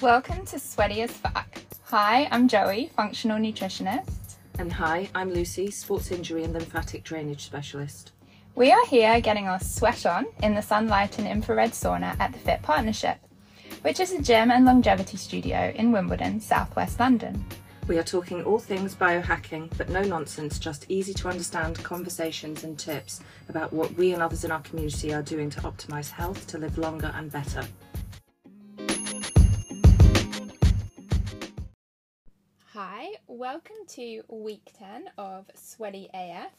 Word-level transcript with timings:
Welcome 0.00 0.46
to 0.46 0.58
Sweaty 0.58 1.02
as 1.02 1.10
Fuck. 1.10 1.60
Hi, 1.82 2.26
I'm 2.30 2.48
Joey, 2.48 2.90
functional 2.96 3.36
nutritionist. 3.36 4.36
And 4.58 4.72
hi, 4.72 5.10
I'm 5.14 5.30
Lucy, 5.30 5.70
sports 5.70 6.10
injury 6.10 6.42
and 6.42 6.54
lymphatic 6.54 7.04
drainage 7.04 7.44
specialist. 7.44 8.12
We 8.54 8.72
are 8.72 8.86
here 8.86 9.20
getting 9.20 9.46
our 9.46 9.60
sweat 9.60 10.06
on 10.06 10.24
in 10.42 10.54
the 10.54 10.62
Sunlighten 10.62 11.30
infrared 11.30 11.72
sauna 11.72 12.18
at 12.18 12.32
the 12.32 12.38
Fit 12.38 12.62
Partnership, 12.62 13.18
which 13.82 14.00
is 14.00 14.12
a 14.12 14.22
gym 14.22 14.50
and 14.50 14.64
longevity 14.64 15.18
studio 15.18 15.70
in 15.76 15.92
Wimbledon, 15.92 16.40
southwest 16.40 16.98
London. 16.98 17.44
We 17.86 17.98
are 17.98 18.02
talking 18.02 18.42
all 18.44 18.58
things 18.58 18.94
biohacking, 18.94 19.76
but 19.76 19.90
no 19.90 20.00
nonsense, 20.00 20.58
just 20.58 20.86
easy 20.88 21.12
to 21.12 21.28
understand 21.28 21.76
conversations 21.84 22.64
and 22.64 22.78
tips 22.78 23.20
about 23.50 23.70
what 23.70 23.92
we 23.96 24.14
and 24.14 24.22
others 24.22 24.44
in 24.44 24.50
our 24.50 24.62
community 24.62 25.12
are 25.12 25.20
doing 25.20 25.50
to 25.50 25.60
optimise 25.60 26.08
health 26.08 26.46
to 26.46 26.56
live 26.56 26.78
longer 26.78 27.12
and 27.14 27.30
better. 27.30 27.66
Welcome 33.30 33.76
to 33.86 34.24
week 34.28 34.72
10 34.76 35.10
of 35.16 35.44
Sweaty 35.54 36.10
AF. 36.12 36.50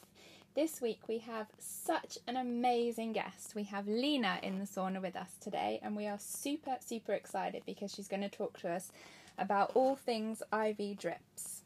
This 0.56 0.80
week 0.80 1.02
we 1.10 1.18
have 1.18 1.48
such 1.60 2.18
an 2.30 2.38
amazing 2.38 3.12
guest. 3.12 3.56
We 3.56 3.64
have 3.64 3.90
Lena 3.90 4.40
in 4.42 4.58
the 4.58 4.64
sauna 4.64 5.02
with 5.02 5.18
us 5.18 5.32
today, 5.42 5.82
and 5.84 5.98
we 5.98 6.08
are 6.08 6.18
super, 6.18 6.78
super 6.80 7.12
excited 7.12 7.64
because 7.66 7.94
she's 7.94 8.08
going 8.08 8.22
to 8.22 8.30
talk 8.30 8.58
to 8.62 8.70
us 8.70 8.94
about 9.38 9.74
all 9.76 9.98
things 9.98 10.42
IV 10.54 10.98
drips. 10.98 11.64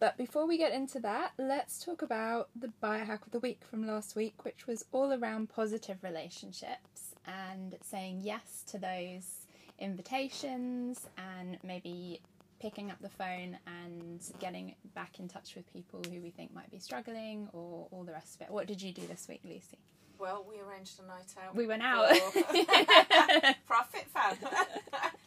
But 0.00 0.18
before 0.18 0.44
we 0.44 0.58
get 0.58 0.72
into 0.72 0.98
that, 1.00 1.34
let's 1.38 1.78
talk 1.84 2.02
about 2.02 2.48
the 2.58 2.72
biohack 2.82 3.24
of 3.26 3.30
the 3.30 3.38
week 3.38 3.60
from 3.62 3.86
last 3.86 4.16
week, 4.16 4.44
which 4.44 4.66
was 4.66 4.84
all 4.90 5.12
around 5.12 5.50
positive 5.50 6.02
relationships 6.02 7.14
and 7.24 7.76
saying 7.80 8.22
yes 8.24 8.64
to 8.72 8.78
those 8.78 9.46
invitations 9.78 11.06
and 11.16 11.58
maybe 11.62 12.20
picking 12.60 12.90
up 12.90 13.00
the 13.00 13.08
phone 13.08 13.58
and 13.66 14.20
getting 14.40 14.74
back 14.94 15.18
in 15.20 15.28
touch 15.28 15.54
with 15.54 15.72
people 15.72 16.02
who 16.10 16.20
we 16.20 16.30
think 16.30 16.52
might 16.52 16.70
be 16.70 16.78
struggling 16.78 17.48
or 17.52 17.86
all 17.90 18.04
the 18.04 18.12
rest 18.12 18.34
of 18.36 18.42
it. 18.42 18.50
What 18.50 18.66
did 18.66 18.82
you 18.82 18.92
do 18.92 19.06
this 19.06 19.26
week, 19.28 19.40
Lucy? 19.44 19.78
Well, 20.18 20.44
we 20.48 20.60
arranged 20.60 21.00
a 21.00 21.06
night 21.06 21.32
out. 21.44 21.54
We 21.54 21.66
went 21.68 21.82
out. 21.82 22.16
For, 22.16 22.42
for 22.42 23.74
our 23.76 23.84
fit 23.84 24.06
fam. 24.12 24.36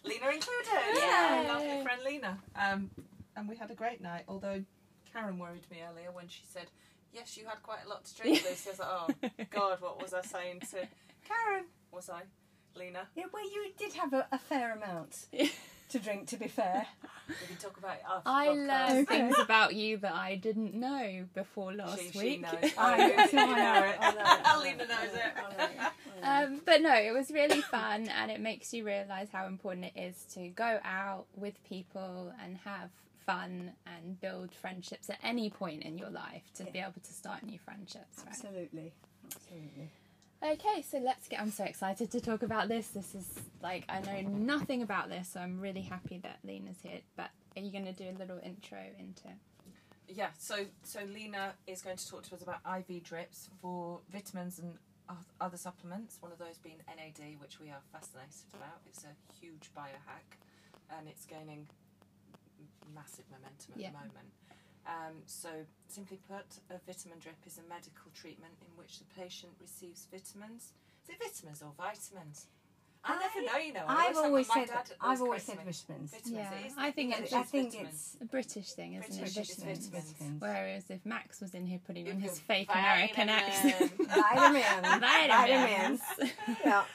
Lena 0.04 0.26
included. 0.26 0.96
Yay. 0.96 1.48
Lovely 1.48 1.84
friend 1.84 2.02
Lena. 2.04 2.38
Um, 2.56 2.90
and 3.38 3.48
we 3.48 3.56
had 3.56 3.72
a 3.72 3.76
great 3.76 4.02
night, 4.02 4.26
although 4.28 4.64
Karen 5.12 5.40
worried 5.40 5.66
me 5.72 5.78
earlier 5.90 6.12
when 6.12 6.28
she 6.28 6.42
said, 6.52 6.66
Yes, 7.14 7.38
you 7.38 7.46
had 7.46 7.62
quite 7.64 7.80
a 7.86 7.90
lot 7.90 8.04
to 8.06 8.16
drink, 8.16 8.44
Lucy. 8.44 8.70
I 8.70 8.72
was 8.72 8.80
like, 8.80 8.90
Oh, 8.90 9.44
God, 9.50 9.82
what 9.82 10.02
was 10.02 10.14
I 10.14 10.22
saying 10.22 10.62
to 10.72 10.88
Karen? 11.26 11.66
Was 11.92 12.10
I? 12.10 12.24
Lena? 12.76 13.08
Yeah, 13.16 13.26
well, 13.34 13.44
you 13.44 13.72
did 13.78 13.94
have 13.94 14.14
a, 14.14 14.28
a 14.32 14.38
fair 14.38 14.74
amount 14.74 15.26
to 15.92 16.00
drink, 16.00 16.28
to 16.30 16.38
be 16.38 16.48
fair. 16.48 16.86
We 17.30 17.48
can 17.48 17.56
talk 17.58 17.78
about 17.78 17.94
it 17.94 18.04
after 18.06 18.30
I 18.30 18.48
podcast. 18.48 18.90
learned 18.90 19.08
things 19.08 19.40
about 19.40 19.74
you 19.74 19.98
that 19.98 20.14
I 20.14 20.36
didn't 20.36 20.74
know 20.74 21.26
before 21.34 21.72
last 21.72 22.02
She, 22.02 22.10
she 22.12 22.18
week. 22.20 22.42
knows. 22.42 22.72
I 22.78 22.94
I 22.94 22.98
know, 22.98 23.06
know 23.06 23.14
it. 23.16 23.32
I 23.32 24.12
know, 24.12 24.22
I 24.26 24.74
knows 24.74 24.90
I 24.92 25.18
it. 25.18 25.34
I 25.38 25.42
know, 25.42 25.90
I 26.26 26.46
know. 26.48 26.54
Um, 26.54 26.62
but 26.66 26.82
no, 26.82 26.94
it 26.94 27.14
was 27.14 27.32
really 27.32 27.62
fun, 27.62 28.10
and 28.10 28.32
it 28.32 28.42
makes 28.42 28.74
you 28.74 28.84
realise 28.86 29.30
how 29.32 29.46
important 29.46 29.94
it 29.96 30.00
is 30.00 30.26
to 30.34 30.50
go 30.50 30.80
out 30.84 31.26
with 31.38 31.54
people 31.64 32.34
and 32.44 32.58
have 32.66 32.90
fun 33.26 33.72
and 33.86 34.20
build 34.20 34.52
friendships 34.54 35.10
at 35.10 35.20
any 35.24 35.50
point 35.50 35.84
in 35.84 35.98
your 35.98 36.10
life 36.10 36.44
to 36.56 36.64
be 36.66 36.80
able 36.80 37.00
to 37.02 37.14
start 37.14 37.44
new 37.44 37.60
friendships. 37.60 38.18
Right? 38.26 38.28
Absolutely, 38.30 38.92
absolutely. 39.34 39.90
Okay, 40.44 40.82
so 40.82 40.98
let's 40.98 41.28
get. 41.28 41.40
I'm 41.40 41.52
so 41.52 41.64
excited 41.64 42.10
to 42.12 42.20
talk 42.22 42.42
about 42.42 42.68
this. 42.68 42.88
This 42.88 43.14
is 43.14 43.28
like 43.62 43.86
I 43.88 44.02
know 44.02 44.22
nothing 44.28 44.82
about 44.82 45.08
this, 45.10 45.30
so 45.30 45.40
I'm 45.40 45.60
really 45.60 45.82
happy 45.82 46.18
that 46.24 46.40
Lena's 46.44 46.78
here. 46.82 47.00
But 47.16 47.30
are 47.56 47.62
you 47.62 47.72
going 47.72 47.86
to 47.86 47.94
do 47.94 48.06
a 48.10 48.18
little 48.18 48.40
intro 48.44 48.80
into? 48.98 49.30
Yeah, 50.08 50.30
so 50.40 50.66
so 50.84 51.02
Lena 51.14 51.54
is 51.68 51.82
going 51.84 51.96
to 51.96 52.08
talk 52.10 52.24
to 52.24 52.36
us 52.36 52.42
about 52.42 52.60
IV 52.66 53.04
drips 53.04 53.50
for 53.62 54.00
vitamins 54.12 54.58
and 54.58 54.74
other 55.40 55.58
supplements. 55.58 56.18
One 56.22 56.32
of 56.32 56.40
those 56.40 56.58
being 56.58 56.78
NAD, 56.88 57.40
which 57.40 57.60
we 57.60 57.70
are 57.70 57.82
fascinated 57.92 58.50
about. 58.56 58.80
It's 58.88 59.04
a 59.04 59.14
huge 59.40 59.70
biohack, 59.78 60.40
and 60.98 61.08
it's 61.08 61.26
gaining 61.26 61.68
massive 62.96 63.26
momentum 63.30 63.74
at 63.76 63.80
Yeah. 63.80 63.90
the 63.92 63.98
moment. 63.98 64.32
Um, 64.88 65.18
so, 65.26 65.50
simply 65.88 66.18
put, 66.28 66.46
a 66.70 66.80
vitamin 66.86 67.20
drip 67.20 67.38
is 67.46 67.58
a 67.60 67.70
medical 67.70 68.10
treatment 68.16 68.54
in 68.62 68.68
which 68.78 69.00
the 69.00 69.06
patient 69.20 69.52
receives 69.62 70.08
vitamins. 70.12 70.74
Is 71.04 71.10
it 71.10 71.18
vitamins 71.20 71.62
or 71.62 71.72
vitamins? 71.78 72.48
I, 73.04 73.18
never 73.20 73.42
know. 73.52 73.58
You 73.58 73.74
know, 73.74 73.86
I 73.88 74.08
I've 74.10 74.18
always 74.18 74.48
have, 74.50 74.68
said, 74.68 74.76
dad 74.76 74.92
I've 75.02 75.22
always 75.22 75.42
said 75.44 75.56
vitamins. 75.58 76.12
Vitamins. 76.12 76.28
Yeah, 76.28 76.70
I 76.78 76.92
think 76.92 77.14
it's- 77.14 77.34
I 77.34 77.42
think 77.44 77.74
it's 77.74 78.18
A 78.22 78.26
British 78.26 78.74
thing, 78.74 78.94
isn't 78.94 79.18
British 79.20 79.38
it? 79.38 79.50
is 79.50 79.58
Vitamins. 79.58 79.88
vitamins. 79.88 80.42
Whereas 80.42 80.90
if 80.90 81.04
Max 81.06 81.42
was 81.42 81.54
in 81.56 81.66
here 81.66 81.80
putting 81.86 82.08
on 82.12 82.20
his 82.20 82.38
go, 82.40 82.44
fake 82.48 82.70
American 82.72 83.30
accent, 83.30 83.92
Vitamins. 83.98 85.02
vitamins. 85.02 86.02
yeah. 86.66 86.84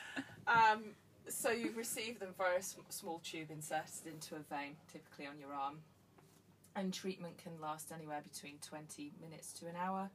Um, 0.49 0.85
so 1.29 1.51
you 1.51 1.73
receive 1.77 2.21
them 2.21 2.29
via 2.39 2.59
a 2.59 2.63
sm- 2.63 2.83
small 2.89 3.19
tube 3.19 3.51
inserted 3.51 4.07
into 4.07 4.37
a 4.37 4.39
vein, 4.55 4.77
typically 4.93 5.27
on 5.27 5.41
your 5.41 5.53
arm. 5.53 5.79
And 6.77 6.93
treatment 6.93 7.39
can 7.39 7.59
last 7.61 7.91
anywhere 7.91 8.21
between 8.23 8.59
20 8.61 9.13
minutes 9.21 9.53
to 9.55 9.67
an 9.67 9.77
hour 9.77 10.11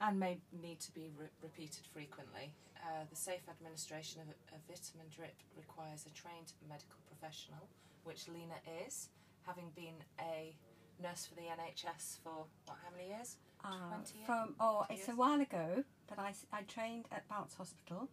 and 0.00 0.20
may 0.20 0.38
need 0.62 0.78
to 0.80 0.92
be 0.92 1.08
re- 1.18 1.28
repeated 1.42 1.86
frequently. 1.92 2.52
Uh, 2.76 3.04
the 3.08 3.16
safe 3.16 3.48
administration 3.48 4.20
of 4.20 4.28
a, 4.28 4.56
a 4.56 4.58
vitamin 4.68 5.06
drip 5.14 5.36
requires 5.56 6.04
a 6.04 6.10
trained 6.10 6.52
medical 6.68 6.98
professional, 7.08 7.66
which 8.04 8.28
Lena 8.28 8.60
is, 8.84 9.08
having 9.46 9.70
been 9.74 9.94
a 10.20 10.54
nurse 11.02 11.26
for 11.26 11.34
the 11.34 11.48
NHS 11.48 12.18
for 12.22 12.44
what, 12.66 12.76
how 12.82 12.90
many 12.94 13.08
years? 13.08 13.36
Uh, 13.64 13.96
20 13.96 14.18
years? 14.18 14.26
from 14.26 14.54
oh, 14.60 14.84
it's 14.90 15.08
a 15.08 15.16
while 15.16 15.40
ago, 15.40 15.82
but 16.08 16.18
I 16.18 16.62
trained 16.68 17.06
at 17.12 17.26
Bounce 17.28 17.54
Hospital, 17.54 18.08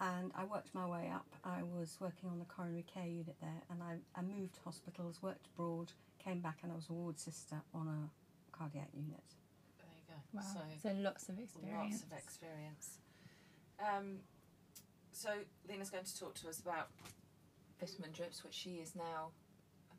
and 0.00 0.30
I 0.34 0.44
worked 0.44 0.74
my 0.74 0.86
way 0.86 1.10
up. 1.14 1.26
I 1.44 1.62
was 1.62 1.96
working 2.00 2.28
on 2.30 2.38
the 2.38 2.44
coronary 2.44 2.84
care 2.92 3.06
unit 3.06 3.36
there, 3.40 3.62
and 3.70 3.82
I, 3.82 3.96
I 4.18 4.22
moved 4.22 4.58
hospitals, 4.64 5.22
worked 5.22 5.46
abroad, 5.54 5.92
came 6.22 6.40
back, 6.40 6.58
and 6.62 6.72
I 6.72 6.74
was 6.74 6.88
a 6.88 6.92
ward 6.92 7.18
sister 7.18 7.56
on 7.74 7.88
a 7.88 8.56
cardiac 8.56 8.88
unit. 8.94 9.22
There 9.78 9.88
you 9.96 10.02
go. 10.08 10.14
Wow. 10.32 10.42
So 10.80 10.88
So 10.90 10.94
lots 11.00 11.28
of 11.28 11.38
experience. 11.38 11.92
Lots 11.92 12.02
of 12.02 12.12
experience. 12.12 12.98
Um, 13.78 14.18
so 15.12 15.30
Lena's 15.68 15.90
going 15.90 16.04
to 16.04 16.18
talk 16.18 16.34
to 16.36 16.48
us 16.48 16.60
about 16.60 16.88
vitamin 17.80 18.12
drips, 18.12 18.42
which 18.44 18.54
she 18.54 18.76
is 18.76 18.94
now 18.94 19.30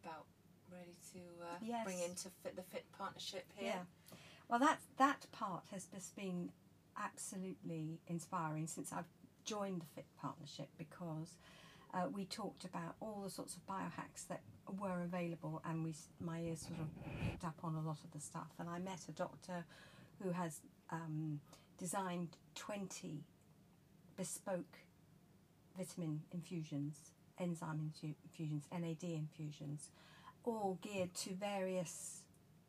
about 0.04 0.26
ready 0.72 0.96
to 1.14 1.20
uh, 1.44 1.58
Yes. 1.62 1.86
bring 1.86 2.00
into 2.02 2.30
fit, 2.44 2.56
the 2.56 2.64
Fit 2.64 2.86
Partnership 2.98 3.46
here. 3.56 3.74
Yeah. 3.76 4.14
Well, 4.50 4.60
that 4.60 4.80
that 4.98 5.26
part 5.32 5.64
has 5.72 5.86
just 5.86 6.16
been 6.16 6.52
absolutely 6.98 8.00
inspiring 8.08 8.66
since 8.68 8.92
I've 8.92 9.06
joined 9.48 9.82
the 9.82 9.86
Fit 9.96 10.06
Partnership 10.22 10.68
because 10.78 11.38
uh, 11.94 12.08
we 12.12 12.26
talked 12.26 12.66
about 12.66 12.96
all 13.00 13.22
the 13.24 13.30
sorts 13.30 13.56
of 13.56 13.66
biohacks 13.66 14.28
that 14.28 14.42
were 14.80 15.02
available, 15.04 15.62
and 15.66 15.84
we 15.84 15.96
my 16.20 16.42
ears 16.42 16.60
sort 16.60 16.80
of 16.82 16.90
picked 17.24 17.46
up 17.46 17.56
on 17.64 17.76
a 17.76 17.82
lot 17.82 17.98
of 18.04 18.12
the 18.12 18.20
stuff. 18.20 18.52
And 18.60 18.70
I 18.70 18.78
met 18.80 19.00
a 19.08 19.14
doctor 19.14 19.66
who 20.22 20.32
has 20.32 20.60
um, 20.92 21.40
designed 21.80 22.36
twenty 22.56 23.24
bespoke 24.18 24.80
vitamin 25.78 26.22
infusions, 26.34 26.98
enzyme 27.40 27.94
infusions, 28.04 28.66
NAD 28.72 29.04
infusions, 29.04 29.90
all 30.44 30.78
geared 30.82 31.14
to 31.14 31.34
various 31.34 32.24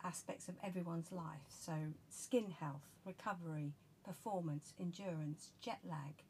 aspects 0.04 0.46
of 0.48 0.54
everyone's 0.62 1.10
life. 1.10 1.48
So, 1.48 1.72
skin 2.08 2.54
health, 2.60 2.86
recovery, 3.04 3.72
performance, 4.04 4.74
endurance, 4.78 5.50
jet 5.60 5.80
lag. 5.84 6.22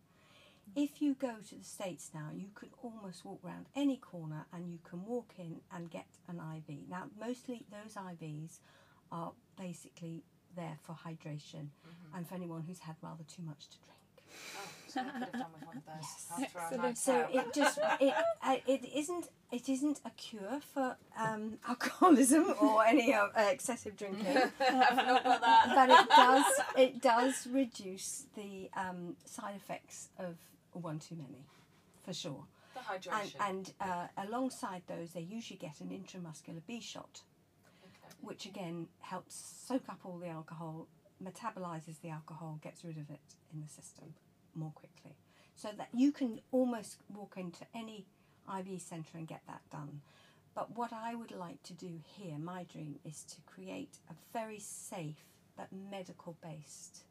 If 0.76 1.03
you 1.03 1.15
go 1.15 1.35
to 1.49 1.55
the 1.56 1.65
States 1.65 2.11
now, 2.15 2.31
you 2.35 2.49
could 2.55 2.70
almost 2.82 3.25
walk 3.25 3.41
around 3.44 3.67
any 3.75 3.97
corner 3.97 4.47
and 4.53 4.70
you 4.70 4.79
can 4.88 5.05
walk 5.05 5.35
in 5.38 5.61
and 5.75 5.91
get 5.91 6.06
an 6.29 6.37
IV. 6.37 6.88
Now, 6.88 7.05
mostly 7.19 7.65
those 7.70 7.94
IVs 7.94 8.59
are 9.11 9.32
basically 9.59 10.23
there 10.56 10.79
for 10.82 10.93
hydration 10.93 11.69
and 12.15 12.29
for 12.29 12.35
anyone 12.35 12.65
who's 12.67 12.81
had 12.81 12.97
rather 13.03 13.25
too 13.25 13.43
much 13.43 13.69
to 13.69 13.76
drink. 13.79 13.99
Oh, 14.56 14.61
so 14.87 15.03
we 15.03 15.11
could 15.11 15.23
have 15.23 15.32
done 15.32 15.53
with 15.53 15.67
one 15.67 15.76
of 15.76 15.85
those 15.87 16.44
after 16.44 16.59
our 16.59 16.65
Excellent. 16.65 16.82
night 16.82 16.99
So 16.99 17.26
it 17.32 17.55
just 17.55 17.79
it 18.00 18.14
uh, 18.43 18.56
it 18.67 18.85
isn't 18.94 19.29
it 19.50 19.69
isn't 19.69 20.00
a 20.05 20.11
cure 20.11 20.61
for 20.75 20.97
um, 21.19 21.59
alcoholism 21.67 22.55
or 22.61 22.85
any 22.85 23.14
uh, 23.14 23.29
excessive 23.50 23.97
drinking. 23.97 24.35
but 24.59 25.91
it 25.91 26.09
does 26.11 26.44
it 26.76 27.03
does 27.03 27.47
reduce 27.50 28.26
the 28.37 28.71
um, 28.76 29.17
side 29.25 29.55
effects 29.56 30.09
of 30.19 30.37
one 30.78 30.98
too 30.98 31.16
many, 31.16 31.46
for 32.04 32.12
sure. 32.12 32.44
the 32.75 32.80
And, 32.80 33.02
hydration. 33.02 33.48
and 33.48 33.72
uh, 33.80 34.06
alongside 34.16 34.82
those, 34.86 35.12
they 35.12 35.20
usually 35.20 35.58
get 35.58 35.80
an 35.80 35.88
intramuscular 35.88 36.62
B 36.66 36.80
shot, 36.80 37.22
okay. 37.84 38.14
which 38.20 38.46
again 38.46 38.88
helps 39.00 39.34
soak 39.66 39.88
up 39.88 40.00
all 40.04 40.19
the 40.19 40.28
alcohol, 40.28 40.88
metabolizes 41.22 42.00
the 42.00 42.10
alcohol, 42.10 42.58
gets 42.62 42.84
rid 42.84 42.96
of 42.98 43.10
it 43.10 43.34
in 43.52 43.60
the 43.60 43.69
system 43.69 44.14
more 44.54 44.72
quickly. 44.75 45.16
So 45.56 45.70
that 45.76 45.88
you 45.92 46.12
can 46.12 46.40
almost 46.52 46.98
walk 47.12 47.34
into 47.36 47.64
any 47.75 48.06
IV 48.48 48.80
centre 48.80 49.19
and 49.19 49.26
get 49.26 49.42
that 49.48 49.62
done. 49.70 50.00
But 50.54 50.76
what 50.76 50.92
I 50.92 51.14
would 51.14 51.32
like 51.32 51.62
to 51.64 51.72
do 51.72 52.00
here, 52.16 52.38
my 52.38 52.64
dream, 52.64 52.96
is 53.04 53.25
to 53.25 53.36
create 53.46 53.98
a 54.10 54.14
very 54.32 54.58
safe 54.58 55.25
but 55.56 55.69
medical 55.90 56.36
based 56.42 57.02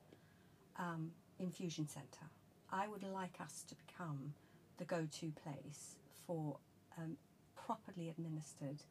um, 0.77 1.11
infusion 1.39 1.87
centre. 1.87 2.29
I 2.71 2.87
would 2.87 3.03
like 3.03 3.39
us 3.41 3.63
to 3.69 3.75
become 3.75 4.33
the 4.77 4.85
go 4.85 5.07
to 5.19 5.31
place 5.43 5.95
for 6.25 6.57
um, 6.97 7.17
properly 7.55 8.09
administered, 8.09 8.83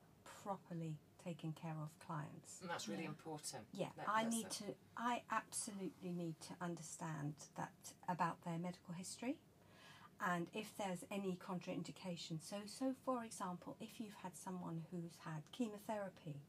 properly 0.43 0.97
taken 1.25 1.53
care 1.53 1.75
of 1.83 1.91
clients. 2.07 2.61
And 2.61 2.71
that's 2.71 2.89
really 2.89 3.03
Yeah. 3.03 3.09
important. 3.09 3.67
Yeah, 3.73 3.91
That- 3.97 4.09
I 4.09 4.25
need 4.25 4.47
a- 4.47 4.51
to. 4.51 4.75
I 4.97 5.23
absolutely 5.31 6.13
need 6.13 6.41
to 6.43 6.57
understand 6.61 7.35
that 7.57 7.93
about 8.09 8.43
their 8.43 8.59
medical 8.59 8.95
history, 8.95 9.39
and 10.21 10.49
if 10.55 10.75
there's 10.77 11.05
any 11.11 11.37
contraindication. 11.37 12.41
So, 12.41 12.65
so 12.67 12.95
for 13.05 13.25
example, 13.25 13.77
if 13.81 14.01
you've 14.01 14.15
had 14.15 14.37
someone 14.37 14.87
who's 14.91 15.17
had 15.17 15.43
chemotherapy, 15.53 16.41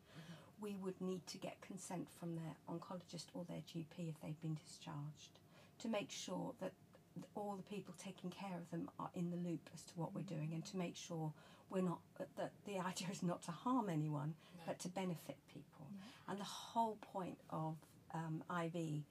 we 0.59 0.75
would 0.77 0.99
need 1.01 1.25
to 1.27 1.37
get 1.37 1.59
consent 1.61 2.09
from 2.09 2.35
their 2.35 2.55
oncologist 2.67 3.27
or 3.33 3.43
their 3.45 3.61
GP 3.61 4.09
if 4.09 4.19
they've 4.21 4.39
been 4.41 4.55
discharged, 4.55 5.39
to 5.79 5.87
make 5.87 6.09
sure 6.11 6.55
that 6.59 6.71
th- 6.71 6.86
all 7.35 7.55
the 7.55 7.75
people 7.75 7.93
taking 7.97 8.29
care 8.29 8.57
of 8.57 8.69
them 8.71 8.89
are 8.99 9.09
in 9.15 9.29
the 9.29 9.37
loop 9.37 9.69
as 9.73 9.83
to 9.83 9.93
what 9.95 10.13
we're 10.13 10.21
doing, 10.21 10.51
and 10.53 10.65
to 10.65 10.77
make 10.77 10.95
sure 10.95 11.33
we're 11.69 11.81
not 11.81 11.99
that 12.37 12.51
the 12.65 12.79
idea 12.85 13.07
is 13.11 13.23
not 13.23 13.43
to 13.43 13.51
harm 13.51 13.89
anyone, 13.89 14.33
but 14.65 14.79
to 14.79 14.89
benefit 14.89 15.37
people. 15.51 15.87
And 16.27 16.39
the 16.39 16.43
whole 16.43 16.97
point 17.13 17.37
of 17.49 17.75
um, 18.13 18.43
IV 18.49 19.03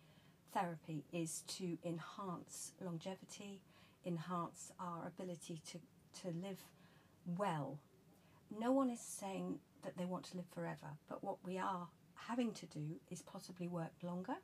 therapy 0.53 1.05
is 1.13 1.43
to 1.49 1.79
enhance 1.85 2.73
longevity, 2.81 3.61
enhance 4.05 4.73
our 4.81 5.07
ability 5.07 5.61
to, 5.71 5.79
to 6.23 6.29
live 6.29 6.59
well. 7.37 7.79
No 8.59 8.73
one 8.73 8.91
is 8.91 9.01
saying 9.01 9.59
that 9.83 9.97
they 9.97 10.05
want 10.05 10.25
to 10.27 10.37
live 10.37 10.47
forever, 10.55 10.89
but 11.09 11.23
what 11.23 11.39
we 11.45 11.59
are 11.59 11.89
having 12.15 12.53
to 12.53 12.67
do 12.67 12.97
is 13.11 13.23
possibly 13.23 13.69
work 13.69 13.93
longer. 14.03 14.37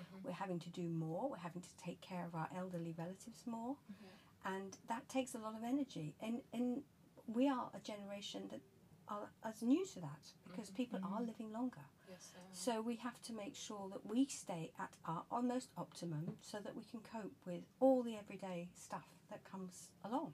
Mm-hmm. 0.00 0.28
We're 0.28 0.34
having 0.34 0.58
to 0.60 0.70
do 0.70 0.88
more, 0.88 1.30
we're 1.30 1.36
having 1.36 1.62
to 1.62 1.76
take 1.84 2.00
care 2.00 2.24
of 2.24 2.34
our 2.34 2.48
elderly 2.56 2.94
relatives 2.96 3.46
more, 3.46 3.74
mm-hmm. 3.74 4.54
and 4.54 4.76
that 4.88 5.08
takes 5.08 5.34
a 5.34 5.38
lot 5.38 5.54
of 5.54 5.64
energy. 5.64 6.14
And, 6.22 6.40
and 6.52 6.82
we 7.26 7.48
are 7.48 7.70
a 7.74 7.78
generation 7.80 8.42
that 8.50 8.60
are 9.08 9.28
as 9.44 9.62
new 9.62 9.84
to 9.84 10.00
that 10.00 10.24
because 10.48 10.68
mm-hmm. 10.68 10.76
people 10.76 11.00
are 11.04 11.20
living 11.20 11.52
longer. 11.52 11.84
Yes, 12.08 12.32
So 12.52 12.80
we 12.80 12.96
have 12.96 13.20
to 13.22 13.32
make 13.32 13.54
sure 13.54 13.88
that 13.92 14.04
we 14.04 14.26
stay 14.26 14.72
at 14.78 14.90
our 15.06 15.22
almost 15.30 15.70
optimum 15.76 16.36
so 16.40 16.58
that 16.58 16.74
we 16.76 16.82
can 16.90 17.00
cope 17.00 17.34
with 17.46 17.62
all 17.78 18.02
the 18.02 18.16
everyday 18.16 18.68
stuff 18.74 19.06
that 19.30 19.44
comes 19.44 19.90
along. 20.04 20.32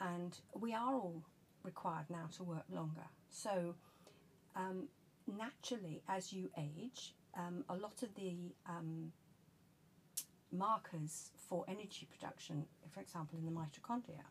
And 0.00 0.36
we 0.58 0.74
are 0.74 0.94
all 0.94 1.22
required 1.62 2.06
now 2.10 2.28
to 2.36 2.42
work 2.42 2.64
longer. 2.70 3.08
So 3.30 3.74
um, 4.56 4.88
naturally, 5.26 6.02
as 6.08 6.32
you 6.32 6.50
age, 6.58 7.14
um, 7.36 7.64
a 7.68 7.74
lot 7.74 8.02
of 8.02 8.14
the 8.14 8.54
um, 8.66 9.12
markers 10.50 11.30
for 11.48 11.64
energy 11.68 12.06
production, 12.10 12.66
for 12.90 13.00
example, 13.00 13.38
in 13.38 13.44
the 13.44 13.52
mitochondria, 13.52 14.24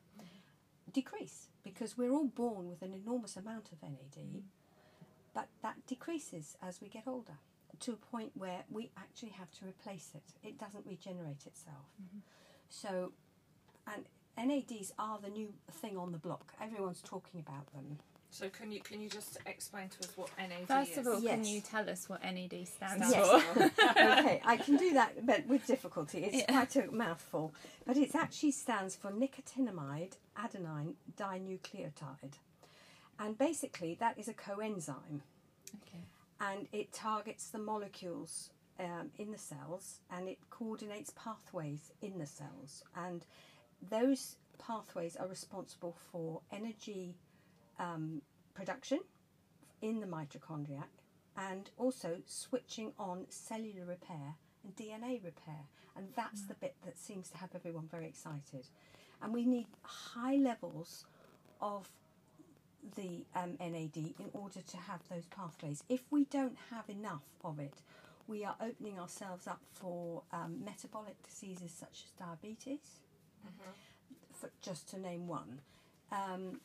decrease 0.91 1.47
because 1.63 1.97
we're 1.97 2.11
all 2.11 2.27
born 2.27 2.67
with 2.67 2.81
an 2.81 2.93
enormous 2.93 3.37
amount 3.37 3.71
of 3.71 3.81
NAD 3.81 4.43
but 5.33 5.47
that 5.61 5.85
decreases 5.87 6.57
as 6.61 6.81
we 6.81 6.89
get 6.89 7.07
older 7.07 7.37
to 7.79 7.93
a 7.93 7.95
point 7.95 8.31
where 8.35 8.63
we 8.69 8.91
actually 8.97 9.29
have 9.29 9.49
to 9.51 9.65
replace 9.65 10.11
it. 10.13 10.23
It 10.47 10.57
doesn't 10.57 10.85
regenerate 10.85 11.45
itself. 11.45 11.87
So, 12.69 13.13
and 13.87 14.05
NADs 14.37 14.93
are 14.99 15.19
the 15.19 15.29
new 15.29 15.53
thing 15.71 15.97
on 15.97 16.11
the 16.11 16.17
block. 16.17 16.53
Everyone's 16.61 17.01
talking 17.01 17.39
about 17.39 17.71
them. 17.73 17.99
So 18.33 18.47
can 18.49 18.71
you 18.71 18.79
can 18.79 19.01
you 19.01 19.09
just 19.09 19.37
explain 19.45 19.89
to 19.89 19.99
us 19.99 20.11
what 20.15 20.29
NAD 20.39 20.65
First 20.67 20.91
is? 20.91 20.97
of 20.99 21.07
all, 21.07 21.21
can 21.21 21.43
you 21.45 21.59
tell 21.61 21.89
us 21.89 22.07
what 22.07 22.23
NAD 22.23 22.65
stands 22.67 23.09
Stands 23.09 23.15
for? 23.15 23.39
for- 23.41 23.63
okay, 23.99 24.41
I 24.45 24.55
can 24.57 24.77
do 24.77 24.93
that, 24.93 25.25
but 25.25 25.45
with 25.47 25.67
difficulty. 25.67 26.19
It's 26.23 26.37
Yeah. 26.37 26.45
quite 26.65 26.75
a 26.77 26.91
mouthful. 26.91 27.53
But 27.85 27.97
it 27.97 28.15
actually 28.15 28.51
stands 28.51 28.95
for 28.95 29.11
nicotinamide 29.11 30.13
adenine 30.37 30.93
dinucleotide. 31.17 32.35
And 33.19 33.37
basically, 33.37 33.95
that 33.99 34.17
is 34.17 34.27
a 34.27 34.33
coenzyme. 34.33 35.21
Okay. 35.83 36.03
and 36.41 36.67
it 36.73 36.91
targets 36.91 37.49
the 37.49 37.59
molecules 37.59 38.49
um, 38.79 39.11
in 39.17 39.31
the 39.31 39.37
cells 39.37 39.99
and 40.09 40.27
it 40.27 40.37
coordinates 40.49 41.11
pathways 41.15 41.91
in 42.01 42.17
the 42.17 42.25
cells 42.25 42.83
and 42.95 43.25
those 43.89 44.35
pathways 44.59 45.15
are 45.15 45.27
responsible 45.27 45.95
for 46.11 46.41
energy 46.51 47.15
um, 47.81 48.21
production 48.53 48.99
in 49.81 49.99
the 49.99 50.05
mitochondria 50.05 50.83
and 51.35 51.69
also 51.77 52.17
switching 52.25 52.93
on 52.99 53.25
cellular 53.29 53.85
repair 53.85 54.35
and 54.63 54.75
DNA 54.75 55.23
repair. 55.23 55.65
And 55.95 56.07
that's 56.15 56.43
the 56.43 56.53
bit 56.53 56.75
that 56.85 56.97
seems 56.97 57.29
to 57.31 57.37
have 57.37 57.49
everyone 57.55 57.87
very 57.89 58.05
excited. 58.05 58.67
And 59.21 59.33
we 59.33 59.45
need 59.45 59.67
high 59.83 60.35
levels 60.35 61.05
of 61.59 61.89
the 62.95 63.25
um, 63.35 63.57
NAD 63.59 63.97
in 63.97 64.29
order 64.33 64.61
to 64.61 64.77
have 64.77 65.01
those 65.09 65.25
pathways. 65.25 65.83
If 65.89 66.01
we 66.11 66.25
don't 66.25 66.57
have 66.71 66.89
enough 66.89 67.23
of 67.43 67.59
it, 67.59 67.81
we 68.27 68.45
are 68.45 68.55
opening 68.61 68.99
ourselves 68.99 69.47
up 69.47 69.61
for 69.73 70.23
um, 70.31 70.63
metabolic 70.63 71.21
diseases 71.23 71.71
such 71.77 72.05
as 72.05 72.11
diabetes, 72.17 73.01
for, 74.33 74.49
just 74.61 74.89
to 74.91 74.99
name 74.99 75.27
one, 75.27 75.59
um, 76.11 76.59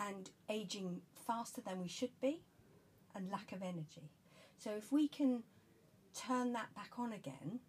and 0.00 0.30
aging 0.48 1.02
faster 1.26 1.60
than 1.60 1.80
we 1.80 1.88
should 1.88 2.18
be, 2.20 2.42
and 3.14 3.30
lack 3.30 3.52
of 3.52 3.62
energy. 3.62 4.10
So 4.56 4.70
if 4.76 4.90
we 4.90 5.08
can 5.08 5.42
turn 6.14 6.52
that 6.54 6.74
back 6.74 6.92
on 6.98 7.12
again, 7.12 7.60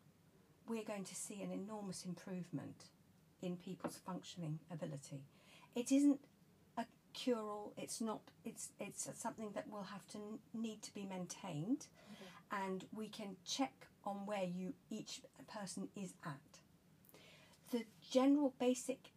we're 0.68 0.84
going 0.84 1.04
to 1.04 1.16
see 1.16 1.42
an 1.42 1.52
enormous 1.52 2.06
improvement 2.06 2.86
in 3.42 3.58
people's 3.58 3.98
functioning 4.06 4.60
ability. 4.72 5.24
It 5.76 5.92
isn't 5.92 6.20
a 6.78 6.86
cure 7.14 7.38
all. 7.40 7.74
It's 7.78 8.02
not. 8.02 8.22
It's 8.46 8.70
it's 8.80 9.10
something 9.16 9.52
that 9.56 9.70
will 9.70 9.84
have 9.84 10.08
to 10.10 10.40
need 10.54 10.82
to 10.84 10.94
be 10.94 11.06
maintained, 11.06 11.88
mm-hmm. 11.88 12.66
and 12.66 12.86
we 12.96 13.08
can 13.08 13.36
check 13.46 13.88
on 14.06 14.26
where 14.26 14.44
you 14.44 14.74
each 14.90 15.22
person 15.48 15.90
is 15.96 16.14
at. 16.26 16.60
The 17.72 17.86
general 18.10 18.54
basic 18.60 19.12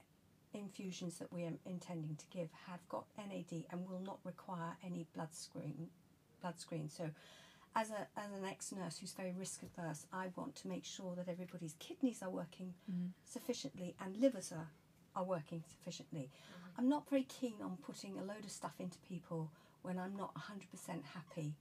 infusions 0.59 1.19
that 1.19 1.33
we 1.33 1.45
are 1.45 1.53
intending 1.67 2.17
to 2.17 2.25
give 2.37 2.49
have 2.69 2.87
got 2.89 3.05
NAD 3.17 3.65
and 3.71 3.89
will 3.89 4.01
not 4.05 4.19
require 4.25 4.77
any 4.85 5.07
blood 5.15 5.35
screen. 5.35 5.89
Blood 6.41 6.59
screen. 6.61 6.89
So, 6.89 7.11
as 7.77 7.91
a 7.91 8.07
as 8.19 8.33
an 8.33 8.45
ex 8.45 8.73
nurse 8.73 8.99
who's 8.99 9.13
very 9.13 9.33
risk 9.33 9.63
averse, 9.63 10.07
I 10.13 10.29
want 10.37 10.55
to 10.57 10.69
make 10.69 10.85
sure 10.85 11.15
that 11.17 11.29
everybody's 11.29 11.75
kidneys 11.79 12.23
are 12.23 12.31
working 12.31 12.75
mm-hmm. 12.91 13.09
sufficiently 13.25 13.95
and 14.01 14.17
livers 14.17 14.53
are 14.53 14.69
are 15.17 15.25
working 15.25 15.63
sufficiently. 15.69 16.31
Mm-hmm. 16.31 16.81
I'm 16.81 16.89
not 16.89 17.09
very 17.09 17.25
keen 17.25 17.55
on 17.63 17.77
putting 17.77 18.19
a 18.19 18.25
load 18.25 18.45
of 18.45 18.51
stuff 18.51 18.75
into 18.79 18.99
people 18.99 19.51
when 19.83 19.99
I'm 19.99 20.17
not 20.17 20.35
100% 20.35 21.05
happy 21.15 21.55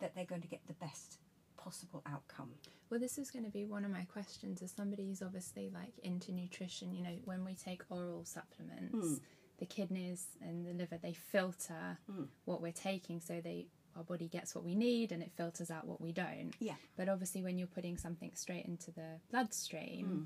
that 0.00 0.14
they're 0.14 0.24
going 0.24 0.40
to 0.40 0.48
get 0.48 0.66
the 0.66 0.72
best 0.74 1.18
possible 1.62 2.02
outcome. 2.06 2.50
Well, 2.90 3.00
this 3.00 3.18
is 3.18 3.30
going 3.30 3.44
to 3.44 3.50
be 3.50 3.64
one 3.64 3.84
of 3.84 3.90
my 3.90 4.04
questions. 4.12 4.62
As 4.62 4.72
somebody 4.72 5.06
who's 5.06 5.22
obviously 5.22 5.70
like 5.72 5.92
into 6.02 6.32
nutrition, 6.32 6.92
you 6.92 7.02
know, 7.02 7.16
when 7.24 7.44
we 7.44 7.54
take 7.54 7.82
oral 7.88 8.24
supplements, 8.24 8.92
hmm. 8.92 9.14
the 9.58 9.66
kidneys 9.66 10.26
and 10.42 10.66
the 10.66 10.72
liver 10.72 10.98
they 11.00 11.12
filter 11.12 11.98
hmm. 12.10 12.24
what 12.44 12.60
we're 12.60 12.72
taking, 12.72 13.20
so 13.20 13.40
they 13.42 13.66
our 13.96 14.04
body 14.04 14.28
gets 14.28 14.54
what 14.54 14.64
we 14.64 14.74
need 14.74 15.12
and 15.12 15.22
it 15.22 15.32
filters 15.36 15.70
out 15.70 15.86
what 15.86 16.00
we 16.00 16.12
don't. 16.12 16.52
Yeah. 16.58 16.74
But 16.96 17.08
obviously, 17.08 17.42
when 17.42 17.58
you're 17.58 17.66
putting 17.66 17.96
something 17.96 18.32
straight 18.34 18.64
into 18.66 18.90
the 18.92 19.18
bloodstream, 19.30 20.06
hmm. 20.06 20.22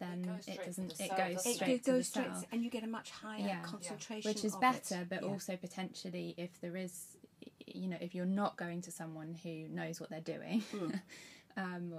then 0.00 0.22
goes 0.22 0.46
it, 0.46 0.64
doesn't. 0.64 1.00
It 1.00 1.10
goes 1.10 1.16
doesn't 1.16 1.50
It 1.50 1.54
straight 1.56 1.84
go- 1.84 1.92
to 1.92 1.98
goes 1.98 1.98
the 1.98 2.04
straight, 2.04 2.34
cell. 2.34 2.44
and 2.52 2.64
you 2.64 2.70
get 2.70 2.84
a 2.84 2.88
much 2.88 3.10
higher 3.10 3.40
Yeah. 3.40 3.62
concentration, 3.62 4.28
which 4.28 4.44
is 4.44 4.54
of 4.54 4.60
better, 4.60 5.02
it. 5.02 5.08
but 5.08 5.22
Yeah. 5.22 5.28
also 5.28 5.56
potentially 5.56 6.34
if 6.36 6.60
there 6.60 6.76
is, 6.76 7.17
you 7.74 7.88
know, 7.88 7.96
if 8.00 8.14
you're 8.14 8.26
not 8.26 8.56
going 8.56 8.82
to 8.82 8.90
someone 8.90 9.36
who 9.42 9.68
knows 9.68 10.00
what 10.00 10.10
they're 10.10 10.20
doing, 10.20 10.62
um, 11.56 11.94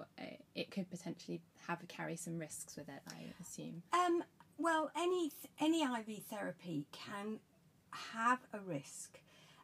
it 0.55 0.71
could 0.71 0.89
potentially 0.89 1.41
have 1.67 1.85
carry 1.87 2.15
some 2.15 2.37
risks 2.37 2.75
with 2.75 2.89
it. 2.89 3.01
I 3.07 3.33
assume. 3.41 3.83
Um, 3.93 4.23
well, 4.57 4.91
any 4.95 5.31
any 5.59 5.83
IV 5.83 6.23
therapy 6.29 6.85
can 6.91 7.39
have 7.91 8.39
a 8.53 8.59
risk 8.59 9.19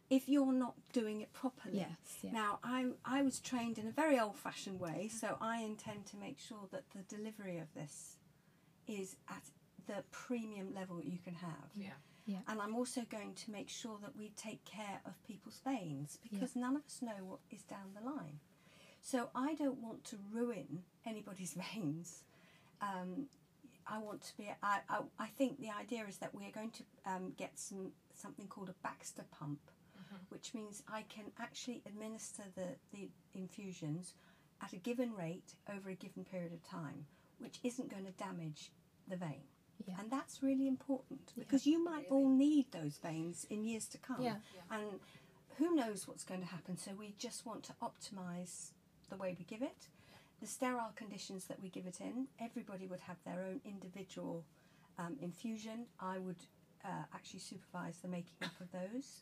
if 0.10 0.30
you're 0.30 0.54
not 0.54 0.76
doing 0.94 1.22
it 1.22 1.34
properly. 1.34 1.80
Yes, 1.80 2.18
yeah. 2.22 2.32
Now, 2.32 2.60
I 2.64 2.88
I 3.04 3.22
was 3.22 3.40
trained 3.40 3.78
in 3.78 3.88
a 3.88 3.92
very 3.92 4.20
old-fashioned 4.20 4.80
way, 4.80 5.10
so 5.10 5.38
I 5.42 5.62
intend 5.62 6.06
to 6.08 6.18
make 6.18 6.40
sure 6.40 6.68
that 6.72 6.84
the 6.96 7.02
delivery 7.16 7.58
of 7.58 7.74
this 7.74 8.18
is 8.88 9.16
at 9.30 9.44
the 9.88 10.04
premium 10.12 10.74
level 10.74 11.02
you 11.02 11.20
can 11.24 11.36
have. 11.36 11.70
Yeah. 11.76 11.90
And 12.48 12.60
I'm 12.60 12.76
also 12.76 13.02
going 13.10 13.34
to 13.36 13.52
make 13.52 13.70
sure 13.70 13.98
that 14.02 14.16
we 14.18 14.32
take 14.36 14.66
care 14.66 15.00
of 15.06 15.14
people's 15.28 15.62
veins 15.66 16.18
because 16.30 16.56
none 16.56 16.76
of 16.76 16.84
us 16.86 17.00
know 17.02 17.24
what 17.24 17.40
is 17.52 17.64
down 17.64 17.94
the 17.94 18.08
line. 18.08 18.40
So 19.02 19.30
I 19.36 19.54
don't 19.54 19.78
want 19.82 20.04
to 20.06 20.18
ruin 20.32 20.84
anybody's 21.06 21.54
veins. 21.74 22.24
Um, 22.82 23.28
I 23.88 24.00
want 24.00 24.22
to 24.24 24.38
be. 24.38 24.50
I, 24.64 24.80
I, 24.90 25.00
I 25.20 25.28
think 25.28 25.60
the 25.60 25.70
idea 25.70 26.06
is 26.10 26.18
that 26.18 26.34
we 26.34 26.48
are 26.48 26.52
going 26.52 26.72
to 26.72 26.84
um, 27.06 27.34
get 27.38 27.52
some 27.60 27.92
something 28.16 28.48
called 28.48 28.70
a 28.70 28.76
Baxter 28.82 29.26
pump, 29.32 29.60
which 30.30 30.54
means 30.56 30.82
I 30.88 31.04
can 31.04 31.26
actually 31.40 31.84
administer 31.86 32.44
the, 32.56 32.76
the 32.92 33.10
infusions 33.36 34.16
at 34.64 34.74
a 34.74 34.78
given 34.78 35.14
rate 35.14 35.54
over 35.72 35.90
a 35.90 35.96
given 35.96 36.24
period 36.24 36.54
of 36.54 36.64
time, 36.68 37.06
which 37.38 37.60
isn't 37.64 37.90
going 37.92 38.06
to 38.06 38.12
damage 38.12 38.72
the 39.08 39.18
vein. 39.18 39.44
Yeah. 39.88 39.96
And 40.00 40.12
that's 40.12 40.42
really 40.42 40.68
important 40.68 41.34
because 41.38 41.66
you 41.68 41.84
might 41.84 42.06
all 42.10 42.30
need 42.30 42.72
those 42.72 42.98
veins 42.98 43.46
in 43.50 43.64
years 43.64 43.86
to 43.88 43.98
come. 43.98 44.22
Yeah. 44.22 44.36
And 44.72 45.00
who 45.58 45.76
knows 45.76 46.08
what's 46.08 46.24
going 46.24 46.42
to 46.42 46.48
happen. 46.48 46.78
So 46.78 46.92
we 46.98 47.14
just 47.18 47.46
want 47.46 47.64
to 47.64 47.74
optimize 47.82 48.72
the 49.10 49.16
way 49.16 49.36
we 49.38 49.46
give 49.46 49.62
it. 49.62 49.88
The 50.42 50.48
sterile 50.48 50.92
conditions 50.96 51.46
that 51.46 51.62
we 51.62 51.70
give 51.70 51.86
it 51.86 52.02
in, 52.02 52.28
everybody 52.40 52.88
would 52.88 53.00
have 53.02 53.18
their 53.26 53.46
own 53.50 53.62
individual 53.66 54.44
um, 55.00 55.16
infusion. 55.22 55.86
I 56.00 56.18
would 56.18 56.36
uh, 56.84 57.04
actually 57.14 57.40
supervise 57.40 57.98
the 58.02 58.08
making 58.08 58.36
up 58.44 58.52
of 58.60 58.72
those. 58.72 59.22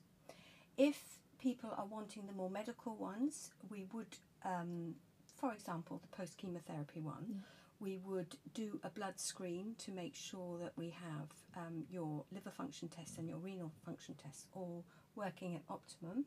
If 0.77 1.19
people 1.39 1.72
are 1.77 1.86
wanting 1.86 2.25
the 2.25 2.33
more 2.33 2.50
medical 2.50 2.95
ones, 2.95 3.51
we 3.69 3.86
would, 3.93 4.17
um, 4.43 4.95
for 5.38 5.51
example, 5.53 6.01
the 6.01 6.15
post 6.15 6.38
chemotherapy 6.38 7.00
one, 7.00 7.43
we 7.83 7.97
would 7.97 8.37
do 8.53 8.79
a 8.83 8.89
blood 8.89 9.19
screen 9.19 9.75
to 9.77 9.91
make 9.91 10.15
sure 10.15 10.57
that 10.59 10.71
we 10.77 10.89
have 10.89 11.29
um, 11.57 11.83
your 11.91 12.23
liver 12.31 12.49
function 12.51 12.87
tests 12.87 13.17
and 13.17 13.27
your 13.27 13.37
renal 13.39 13.71
function 13.85 14.15
tests 14.15 14.45
all 14.53 14.85
working 15.15 15.55
at 15.55 15.61
optimum. 15.69 16.25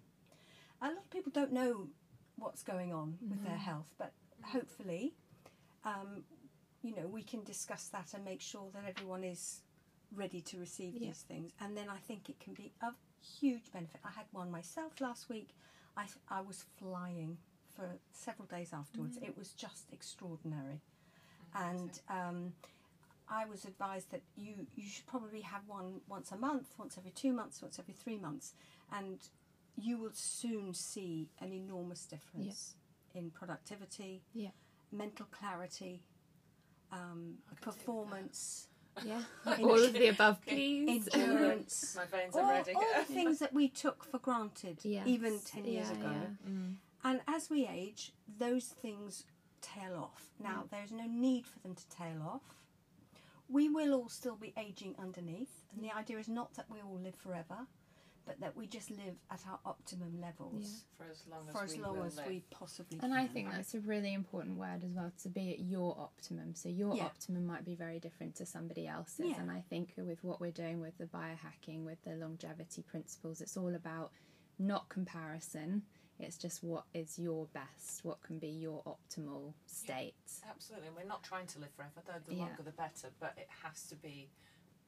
A 0.82 0.88
lot 0.88 0.98
of 0.98 1.10
people 1.10 1.32
don't 1.34 1.52
know 1.52 1.88
what's 2.36 2.62
going 2.62 2.92
on 2.92 3.16
with 3.30 3.42
their 3.42 3.56
health, 3.56 3.86
but 3.98 4.12
hopefully, 4.42 5.14
um, 5.84 6.22
you 6.82 6.94
know, 6.94 7.06
we 7.06 7.22
can 7.22 7.42
discuss 7.42 7.88
that 7.88 8.12
and 8.14 8.22
make 8.24 8.42
sure 8.42 8.68
that 8.74 8.82
everyone 8.86 9.24
is 9.24 9.62
ready 10.14 10.42
to 10.42 10.58
receive 10.58 10.94
Yeah. 10.94 11.08
these 11.08 11.22
things. 11.26 11.52
And 11.60 11.74
then 11.76 11.88
I 11.88 11.96
think 12.06 12.28
it 12.28 12.38
can 12.38 12.52
be 12.52 12.72
of 12.82 12.94
huge 13.40 13.72
benefit. 13.72 14.00
I 14.04 14.10
had 14.10 14.26
one 14.32 14.50
myself 14.50 15.00
last 15.00 15.30
week. 15.30 15.56
I, 15.96 16.06
I 16.28 16.42
was 16.42 16.66
flying 16.78 17.38
for 17.74 17.88
several 18.12 18.46
days 18.46 18.72
afterwards. 18.74 19.18
It 19.22 19.36
was 19.36 19.52
just 19.52 19.90
extraordinary. 19.90 20.82
And 21.54 21.90
um, 22.08 22.52
I 23.28 23.44
was 23.46 23.64
advised 23.64 24.10
that 24.12 24.22
you, 24.36 24.66
you 24.76 24.88
should 24.88 25.06
probably 25.06 25.40
have 25.40 25.62
one 25.66 26.00
once 26.08 26.32
a 26.32 26.36
month, 26.36 26.68
once 26.78 26.96
every 26.98 27.10
two 27.12 27.32
months, 27.32 27.62
once 27.62 27.78
every 27.78 27.94
three 27.94 28.18
months. 28.18 28.54
And 28.92 29.18
you 29.76 29.98
will 29.98 30.12
soon 30.14 30.72
see 30.74 31.28
an 31.40 31.52
enormous 31.52 32.04
difference 32.06 32.74
in 33.14 33.30
productivity, 33.30 34.22
Yeah. 34.34 34.50
mental 34.92 35.26
clarity, 35.30 36.02
um, 36.92 37.34
performance, 37.60 38.68
Yeah. 39.04 39.22
All 39.62 39.82
of 39.82 39.92
the 39.92 40.08
above, 40.08 40.40
please. 40.46 41.08
endurance. 41.12 41.94
My 41.96 42.04
veins 42.06 42.34
all, 42.34 42.42
are 42.42 42.48
ready. 42.52 42.72
all 42.74 42.84
the 42.96 43.04
things 43.04 43.38
that 43.40 43.52
we 43.52 43.68
took 43.68 44.04
for 44.04 44.18
granted 44.18 44.78
Yes. 44.82 45.06
even 45.06 45.40
10 45.40 45.64
years 45.64 45.90
Yeah, 45.90 45.96
ago. 45.96 46.10
yeah. 46.12 46.52
And 47.04 47.20
as 47.28 47.50
we 47.50 47.66
age, 47.66 48.12
those 48.38 48.64
things 48.68 49.24
tail 49.60 49.96
off. 49.96 50.28
Mm. 50.40 50.44
Now, 50.44 50.64
there's 50.70 50.92
no 50.92 51.06
need 51.06 51.46
for 51.46 51.58
them 51.60 51.74
to 51.74 51.88
tail 51.88 52.22
off. 52.26 52.42
We 53.48 53.68
will 53.68 53.94
all 53.94 54.08
still 54.08 54.36
be 54.36 54.52
aging 54.58 54.96
underneath, 54.98 55.64
and 55.74 55.84
the 55.84 55.88
mm. 55.88 55.96
idea 55.96 56.18
is 56.18 56.28
not 56.28 56.54
that 56.54 56.66
we 56.70 56.80
all 56.80 56.98
live 57.00 57.14
forever, 57.14 57.66
but 58.26 58.40
that 58.40 58.56
we 58.56 58.66
just 58.66 58.90
live 58.90 59.14
at 59.30 59.40
our 59.48 59.60
optimum 59.64 60.20
levels 60.20 60.84
for 60.98 61.06
as 61.08 61.22
long 61.30 61.46
as 61.48 61.54
for 61.54 61.62
as 61.62 61.76
we 61.76 61.80
long 61.80 61.96
will 61.98 62.04
as 62.06 62.16
live. 62.16 62.26
we 62.26 62.42
possibly 62.50 62.98
And 63.00 63.12
can. 63.12 63.20
I 63.20 63.26
think 63.28 63.52
that's 63.52 63.74
a 63.74 63.80
really 63.80 64.12
important 64.14 64.58
word 64.58 64.82
as 64.84 64.90
well 64.90 65.12
to 65.22 65.28
be 65.28 65.52
at 65.52 65.60
your 65.60 65.96
optimum. 65.96 66.56
So 66.56 66.68
your 66.68 66.96
Yeah. 66.96 67.04
optimum 67.04 67.46
might 67.46 67.64
be 67.64 67.76
very 67.76 68.00
different 68.00 68.34
to 68.36 68.46
somebody 68.46 68.88
else's. 68.88 69.26
Yeah. 69.30 69.40
And 69.40 69.48
I 69.48 69.60
think 69.60 69.94
with 69.96 70.24
what 70.24 70.40
we're 70.40 70.50
doing 70.50 70.80
with 70.80 70.98
the 70.98 71.06
biohacking, 71.06 71.84
with 71.84 72.02
the 72.02 72.16
longevity 72.16 72.82
principles, 72.82 73.40
it's 73.40 73.56
all 73.56 73.76
about 73.76 74.10
not 74.58 74.88
comparison. 74.88 75.84
It's 76.18 76.38
just 76.38 76.62
what 76.62 76.84
is 76.94 77.18
your 77.18 77.46
best, 77.52 78.04
what 78.04 78.22
can 78.22 78.38
be 78.38 78.48
your 78.48 78.82
optimal 78.84 79.52
state. 79.66 80.14
Absolutely, 80.48 80.88
and 80.88 80.96
we're 80.96 81.04
not 81.04 81.22
trying 81.22 81.46
to 81.48 81.58
live 81.58 81.70
forever. 81.76 82.00
Though 82.06 82.14
the 82.26 82.34
Yeah. 82.34 82.42
longer 82.46 82.62
the 82.62 82.72
better, 82.72 83.10
but 83.20 83.34
it 83.36 83.48
has 83.62 83.86
to 83.88 83.96
be, 83.96 84.30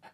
uh, 0.02 0.08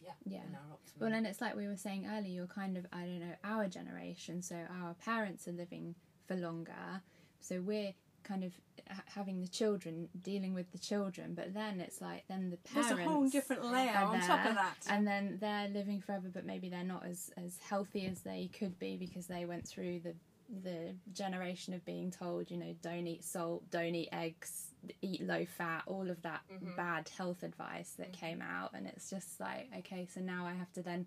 yeah, 0.00 0.12
Yeah. 0.24 0.42
in 0.44 0.54
our 0.54 0.72
optimum. 0.72 1.00
Well, 1.00 1.12
and 1.14 1.26
it's 1.26 1.40
like 1.40 1.54
we 1.54 1.68
were 1.68 1.76
saying 1.76 2.06
earlier, 2.06 2.32
you're 2.32 2.46
kind 2.46 2.76
of, 2.76 2.86
I 2.92 3.02
don't 3.06 3.20
know, 3.20 3.36
our 3.44 3.68
generation. 3.68 4.42
So 4.42 4.56
our 4.56 4.94
parents 4.94 5.46
are 5.46 5.52
living 5.52 5.94
for 6.26 6.34
longer. 6.36 7.02
So 7.40 7.60
we're 7.62 7.94
kind 8.22 8.44
of 8.44 8.52
ha- 8.90 9.02
having 9.06 9.40
the 9.40 9.48
children, 9.48 10.08
dealing 10.20 10.52
with 10.52 10.70
the 10.72 10.78
children. 10.78 11.34
But 11.34 11.54
then 11.54 11.80
it's 11.80 12.00
like, 12.00 12.26
then 12.28 12.50
the 12.50 12.56
parents 12.58 12.90
There's 12.90 13.00
a 13.00 13.04
whole 13.08 13.28
different 13.28 13.64
layer 13.64 13.96
on 13.96 14.20
top 14.20 14.44
of 14.46 14.54
that. 14.56 14.76
And 14.88 15.06
then 15.06 15.38
they're 15.40 15.68
living 15.68 16.00
forever, 16.00 16.28
but 16.32 16.44
maybe 16.44 16.68
they're 16.68 16.84
not 16.84 17.06
as, 17.06 17.30
as 17.36 17.58
healthy 17.58 18.06
as 18.06 18.20
they 18.22 18.48
could 18.52 18.78
be 18.78 18.96
because 18.96 19.26
they 19.26 19.44
went 19.46 19.66
through 19.66 20.00
the 20.00 20.14
the 20.62 20.94
generation 21.12 21.74
of 21.74 21.84
being 21.84 22.10
told, 22.10 22.50
you 22.50 22.56
know, 22.56 22.74
don't 22.82 23.06
eat 23.06 23.24
salt, 23.24 23.70
don't 23.70 23.94
eat 23.94 24.08
eggs, 24.12 24.68
eat 25.02 25.26
low 25.26 25.44
fat, 25.44 25.82
all 25.86 26.10
of 26.10 26.20
that 26.22 26.40
bad 26.76 27.08
health 27.16 27.42
advice 27.42 27.94
that 27.98 28.12
came 28.12 28.42
out, 28.42 28.72
and 28.74 28.86
it's 28.86 29.10
just 29.10 29.40
like, 29.40 29.68
okay, 29.78 30.06
so 30.12 30.20
now 30.20 30.46
I 30.46 30.54
have 30.54 30.72
to 30.72 30.82
then 30.82 31.06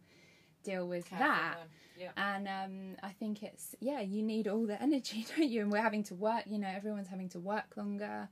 deal 0.63 0.87
with 0.87 1.05
Care 1.05 1.17
for 1.17 1.23
that. 1.23 1.57
Yeah. 1.99 2.11
And 2.17 2.47
um, 2.47 2.95
I 3.03 3.09
think 3.11 3.43
it's 3.43 3.75
yeah, 3.79 3.99
you 4.01 4.23
need 4.23 4.47
all 4.47 4.65
the 4.65 4.81
energy, 4.81 5.25
don't 5.35 5.49
you? 5.49 5.61
And 5.61 5.71
we're 5.71 5.81
having 5.81 6.03
to 6.05 6.15
work. 6.15 6.43
You 6.47 6.59
know, 6.59 6.71
everyone's 6.73 7.09
having 7.09 7.29
to 7.29 7.39
work 7.39 7.75
longer, 7.75 8.29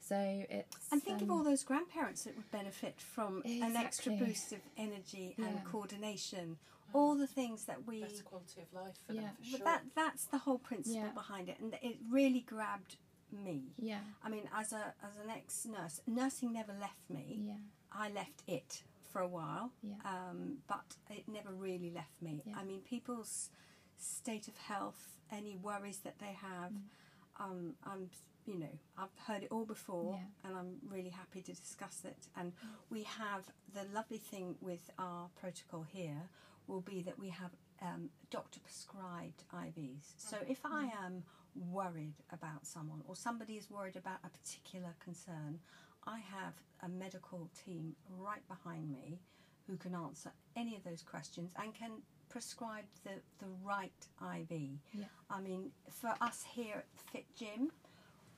so 0.00 0.16
it's 0.48 0.92
And 0.92 1.02
think 1.02 1.22
of 1.22 1.30
um, 1.30 1.38
all 1.38 1.44
those 1.44 1.62
grandparents 1.62 2.24
that 2.24 2.36
would 2.36 2.50
benefit 2.50 3.00
from 3.00 3.42
an 3.44 3.76
extra 3.76 4.12
boost 4.12 4.52
of 4.52 4.60
energy 4.76 5.34
and 5.38 5.64
coordination. 5.64 6.58
All 6.92 7.14
the 7.16 7.26
things 7.26 7.64
that 7.66 7.86
we. 7.86 8.00
Better 8.02 8.22
quality 8.22 8.60
of 8.62 8.72
life 8.72 8.96
for 9.06 9.12
Yeah. 9.12 9.20
them, 9.22 9.36
for 9.36 9.42
But 9.52 9.58
sure. 9.58 9.64
that 9.66 9.82
that's 9.94 10.24
the 10.26 10.38
whole 10.38 10.58
principle 10.58 11.00
Yeah. 11.02 11.12
behind 11.12 11.48
it, 11.48 11.58
and 11.60 11.74
it 11.82 11.98
really 12.08 12.40
grabbed 12.40 12.96
me. 13.32 13.72
yeah, 13.78 14.00
I 14.24 14.28
mean, 14.28 14.48
as 14.52 14.72
a 14.72 14.92
as 15.02 15.16
an 15.22 15.30
ex 15.30 15.64
nurse, 15.64 16.00
nursing 16.06 16.52
never 16.52 16.72
left 16.72 17.08
me. 17.08 17.36
yeah, 17.46 17.58
I 17.92 18.10
left 18.10 18.42
it 18.48 18.82
for 19.12 19.20
a 19.20 19.28
while, 19.28 19.72
Yeah. 19.82 19.94
um, 20.04 20.62
but 20.66 20.96
it 21.10 21.28
never 21.28 21.52
really 21.52 21.90
left 21.90 22.20
me. 22.20 22.42
Yeah. 22.44 22.58
I 22.58 22.64
mean, 22.64 22.80
people's 22.82 23.50
state 23.96 24.48
of 24.48 24.56
health, 24.56 25.18
any 25.30 25.56
worries 25.56 26.00
that 26.00 26.18
they 26.18 26.32
have, 26.32 26.72
Mm. 26.72 26.88
um, 27.36 27.76
I'm, 27.84 28.10
you 28.46 28.56
know, 28.56 28.78
I've 28.96 29.16
heard 29.18 29.42
it 29.44 29.52
all 29.52 29.64
before, 29.64 30.14
Yeah. 30.14 30.26
and 30.48 30.56
I'm 30.56 30.80
really 30.88 31.10
happy 31.10 31.40
to 31.42 31.52
discuss 31.52 32.04
it. 32.04 32.28
And 32.34 32.52
we 32.88 33.02
have 33.04 33.52
the 33.72 33.84
lovely 33.84 34.18
thing 34.18 34.56
with 34.60 34.90
our 34.98 35.28
protocol 35.30 35.82
here 35.84 36.28
will 36.70 36.80
be 36.80 37.02
that 37.02 37.18
we 37.18 37.28
have 37.28 37.50
um, 37.82 38.08
doctor 38.30 38.60
prescribed 38.60 39.44
IVs. 39.54 40.14
So 40.16 40.36
if 40.48 40.60
I 40.64 40.90
am 41.04 41.22
worried 41.54 42.14
about 42.32 42.66
someone 42.66 43.02
or 43.08 43.16
somebody 43.16 43.54
is 43.54 43.70
worried 43.70 43.96
about 43.96 44.18
a 44.24 44.28
particular 44.28 44.94
concern, 45.02 45.58
I 46.06 46.18
have 46.18 46.54
a 46.82 46.88
medical 46.88 47.50
team 47.64 47.94
right 48.16 48.46
behind 48.48 48.90
me 48.90 49.18
who 49.66 49.76
can 49.76 49.94
answer 49.94 50.30
any 50.56 50.76
of 50.76 50.84
those 50.84 51.02
questions 51.02 51.52
and 51.60 51.74
can 51.74 51.90
prescribe 52.28 52.84
the, 53.04 53.10
the 53.38 53.50
right 53.64 53.92
IV. 54.20 54.60
Yeah. 54.94 55.04
I 55.30 55.40
mean, 55.40 55.70
for 55.90 56.14
us 56.20 56.44
here 56.54 56.76
at 56.76 56.86
Fit 57.12 57.26
Gym, 57.36 57.70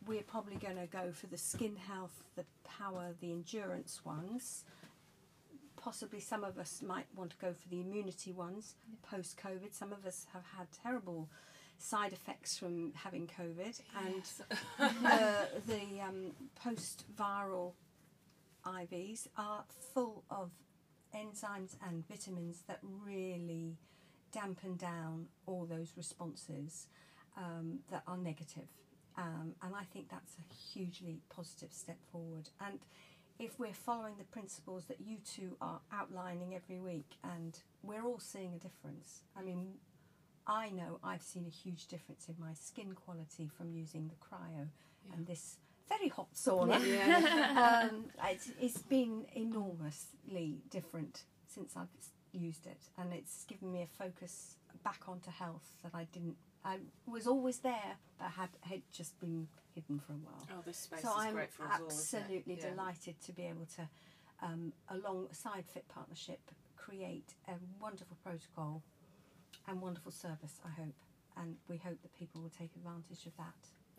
we're 0.07 0.23
probably 0.23 0.57
going 0.57 0.77
to 0.77 0.87
go 0.87 1.12
for 1.12 1.27
the 1.27 1.39
skin 1.39 1.77
health, 1.77 2.25
the 2.37 2.45
power, 2.65 3.15
the 3.21 3.31
endurance 3.33 4.01
ones. 4.05 4.65
Possibly 5.83 6.21
some 6.21 6.45
of 6.45 6.59
us 6.59 6.81
might 6.81 7.07
want 7.17 7.31
to 7.31 7.37
go 7.39 7.53
for 7.53 7.69
the 7.69 7.81
immunity 7.81 8.33
ones 8.33 8.77
post 9.03 9.37
COVID. 9.37 9.75
Some 9.75 9.93
of 9.93 10.07
us 10.07 10.27
have 10.33 10.45
had 10.57 10.69
terrible 10.83 11.29
side 11.77 12.12
effects 12.12 12.57
from 12.57 12.93
having 12.95 13.27
COVID, 13.27 13.81
and 14.07 14.23
the, 14.79 15.49
the 15.67 16.01
um, 16.01 16.33
post 16.55 17.05
viral 17.19 17.73
IVs 18.65 19.27
are 19.37 19.65
full 19.93 20.23
of 20.31 20.51
enzymes 21.15 21.77
and 21.87 22.07
vitamins 22.09 22.62
that 22.69 22.79
really 23.05 23.77
dampen 24.33 24.77
down 24.77 25.27
all 25.47 25.67
those 25.67 25.93
responses 25.97 26.87
um, 27.37 27.81
that 27.91 28.03
are 28.07 28.17
negative. 28.17 28.69
Um, 29.17 29.55
and 29.62 29.75
I 29.75 29.85
think 29.93 30.09
that's 30.11 30.37
a 30.39 30.55
hugely 30.73 31.21
positive 31.29 31.73
step 31.73 31.99
forward. 32.11 32.49
And 32.61 32.79
if 33.43 33.59
we're 33.59 33.75
following 33.75 34.15
the 34.19 34.25
principles 34.25 34.85
that 34.85 35.01
you 35.01 35.17
two 35.19 35.57
are 35.61 35.81
outlining 35.93 36.55
every 36.55 36.79
week, 36.79 37.17
and 37.25 37.59
we're 37.83 38.05
all 38.05 38.21
seeing 38.21 38.55
a 38.55 38.59
difference. 38.59 39.23
I 39.37 39.43
mean, 39.43 39.75
I 40.47 40.71
know 40.71 41.01
I've 41.03 41.23
seen 41.23 41.47
a 41.47 41.51
huge 41.51 41.89
difference 41.89 42.29
in 42.29 42.37
my 42.39 42.55
skin 42.55 42.93
quality 42.93 43.51
from 43.57 43.73
using 43.73 44.09
the 44.09 44.15
cryo 44.15 44.69
and 45.13 45.27
this 45.27 45.57
very 45.89 46.09
hot 46.09 46.29
sauna. 46.35 46.77
um, 47.91 48.05
it's, 48.31 48.51
it's 48.61 48.83
been 48.83 49.27
enormously 49.35 50.59
different 50.71 51.25
since 51.47 51.75
I've 51.77 51.89
used 52.33 52.67
it, 52.67 52.81
and 52.97 53.13
it's 53.13 53.45
given 53.45 53.73
me 53.73 53.83
a 53.83 54.05
focus 54.05 54.57
back 54.85 55.03
onto 55.09 55.33
health 55.33 55.69
that 55.83 55.95
I 55.95 56.07
didn't. 56.13 56.37
I 56.65 56.77
was 57.09 57.27
always 57.27 57.59
there, 57.59 57.97
but 58.21 58.31
had 58.31 58.51
had 58.63 58.83
just 58.93 59.19
been 59.19 59.49
hidden 59.75 60.00
for 60.00 60.12
a 60.12 60.17
while. 60.17 60.47
Oh, 60.50 60.62
this 60.64 60.76
space 60.79 61.02
so 61.02 61.11
is 61.11 61.17
I'm 61.17 61.35
great 61.35 61.52
for 61.52 61.64
us 61.64 61.81
all. 61.81 61.87
isn't 61.87 62.19
it? 62.19 62.23
absolutely 62.23 62.55
Yeah. 62.57 62.71
delighted 62.71 63.21
to 63.23 63.33
be 63.33 63.43
able 63.45 63.67
to, 63.76 63.88
um, 64.41 64.73
alongside 64.88 65.67
Fit 65.67 65.87
Partnership, 65.88 66.41
create 66.76 67.35
a 67.49 67.52
wonderful 67.81 68.17
protocol 68.23 68.83
and 69.67 69.81
wonderful 69.81 70.12
service. 70.12 70.61
I 70.64 70.71
hope, 70.71 70.95
and 71.37 71.57
we 71.69 71.76
hope 71.79 72.00
that 72.02 72.12
people 72.19 72.41
will 72.43 72.50
take 72.50 72.71
advantage 72.76 73.26
of 73.26 73.37
that. 73.37 73.55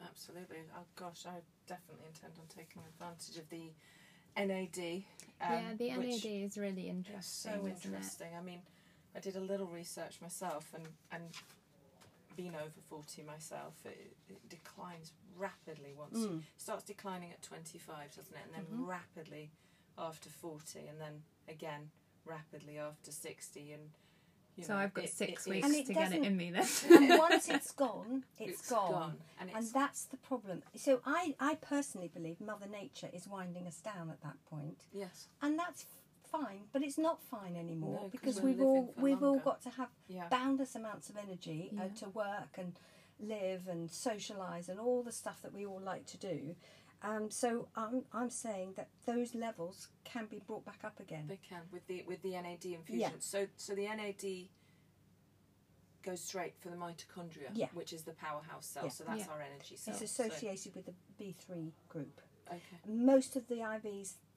Absolutely. 0.05 0.57
Oh 0.75 0.85
gosh, 0.95 1.25
I 1.25 1.39
definitely 1.67 2.07
intend 2.07 2.33
on 2.39 2.47
taking 2.47 2.81
advantage 2.87 3.37
of 3.37 3.49
the 3.49 3.71
NAD. 4.35 4.77
yeah, 5.39 5.69
um, 5.69 5.77
the 5.77 5.89
NAD 5.89 6.25
is 6.25 6.57
really 6.57 6.83
is 6.83 6.89
interesting. 6.89 7.51
so 7.53 7.67
isn't 7.67 7.85
interesting. 7.85 8.29
I 8.37 8.41
mean, 8.41 8.61
I 9.15 9.19
did 9.19 9.35
a 9.35 9.39
little 9.39 9.67
research 9.67 10.19
myself, 10.21 10.71
and 10.73 10.87
and 11.11 11.23
being 12.35 12.55
over 12.55 12.79
forty 12.89 13.23
myself, 13.23 13.73
it, 13.85 14.15
it 14.29 14.49
declines 14.49 15.11
rapidly 15.37 15.93
once 15.97 16.19
Mm. 16.19 16.39
it 16.39 16.43
starts 16.57 16.83
declining 16.83 17.31
at 17.31 17.41
twenty 17.41 17.77
five, 17.77 18.15
doesn't 18.15 18.35
it? 18.35 18.41
And 18.45 18.53
then 18.53 18.77
Mhm. 18.79 18.87
rapidly 18.87 19.51
after 19.97 20.29
forty, 20.29 20.87
and 20.87 20.99
then 20.99 21.23
again 21.47 21.91
rapidly 22.25 22.77
after 22.79 23.11
sixty, 23.11 23.71
and 23.73 23.91
you? 24.55 24.63
So 24.63 24.73
know, 24.73 24.79
I've 24.79 24.93
got 24.93 25.05
it- 25.05 25.13
six 25.13 25.47
it 25.47 25.49
weeks 25.49 25.65
is- 25.67 25.73
And 25.73 25.81
it 25.81 25.87
to 25.87 25.93
get 25.93 26.11
it 26.13 26.23
in 26.23 26.37
me 26.37 26.51
then. 26.51 26.67
and 26.91 27.17
once 27.17 27.49
it's 27.49 27.71
gone, 27.71 28.23
it's 28.39 28.69
gone. 28.69 29.17
and 29.39 29.49
And 29.49 29.59
it's 29.63 29.71
that's 29.73 30.05
the 30.05 30.17
problem. 30.17 30.61
So 30.75 31.01
I, 31.05 31.35
I 31.39 31.55
personally 31.55 32.07
believe 32.07 32.39
Mother 32.39 32.67
Nature 32.67 33.09
is 33.11 33.27
winding 33.27 33.65
us 33.67 33.79
down 33.81 34.09
at 34.11 34.21
that 34.21 34.43
point, 34.45 34.85
yes, 34.93 35.27
and 35.41 35.57
that's 35.57 35.85
fine. 36.33 36.61
But 36.73 36.81
it's 36.83 36.97
not 36.97 37.21
fine 37.23 37.55
anymore 37.55 37.93
No, 37.95 38.01
'cause 38.01 38.11
because 38.11 38.41
we're 38.41 38.49
we've 38.49 38.61
all 38.61 38.93
we've 38.97 39.23
all 39.23 39.39
got 39.39 39.61
to 39.63 39.69
have 39.71 39.89
yeah, 40.07 40.27
boundless 40.29 40.75
amounts 40.75 41.09
of 41.09 41.17
energy 41.17 41.71
uh, 41.79 41.83
Yeah. 41.83 41.87
to 42.01 42.09
work 42.09 42.57
and 42.57 42.73
live 43.19 43.67
and 43.67 43.89
socialise 43.89 44.67
and 44.69 44.79
all 44.79 45.03
the 45.03 45.11
stuff 45.11 45.41
that 45.43 45.53
we 45.53 45.65
all 45.65 45.79
like 45.81 46.05
to 46.07 46.17
do. 46.17 46.55
Um, 47.01 47.29
so 47.29 47.67
I'm 47.75 48.05
I'm 48.13 48.29
saying 48.29 48.73
that 48.77 48.89
those 49.05 49.35
levels 49.35 49.89
can 50.05 50.25
be 50.25 50.39
brought 50.39 50.65
back 50.65 50.83
up 50.83 50.99
again. 50.99 51.27
They 51.27 51.37
can 51.49 51.61
with 51.71 51.85
the 51.87 52.03
with 52.07 52.21
the 52.21 52.31
NAD 52.31 52.65
infusion. 52.65 52.99
Yeah. 52.99 53.09
So 53.19 53.47
so 53.57 53.75
the 53.75 53.87
NAD 53.87 54.49
goes 56.01 56.21
straight 56.21 56.53
for 56.59 56.69
the 56.69 56.75
mitochondria, 56.75 57.49
Yeah. 57.53 57.67
which 57.73 57.93
is 57.93 58.03
the 58.03 58.11
powerhouse 58.13 58.65
cell. 58.65 58.83
Yeah. 58.85 58.89
So 58.89 59.03
that's 59.05 59.25
Yeah. 59.25 59.31
our 59.31 59.41
energy 59.41 59.77
cell. 59.77 59.95
It's 59.95 60.11
So- 60.11 60.25
associated 60.25 60.75
with 60.75 60.85
the 60.85 60.93
B3 61.17 61.73
group. 61.87 62.19
okay. 62.49 62.79
Most 62.85 63.37
of 63.37 63.47
the 63.47 63.61
IVs 63.61 64.15
that 64.15 64.32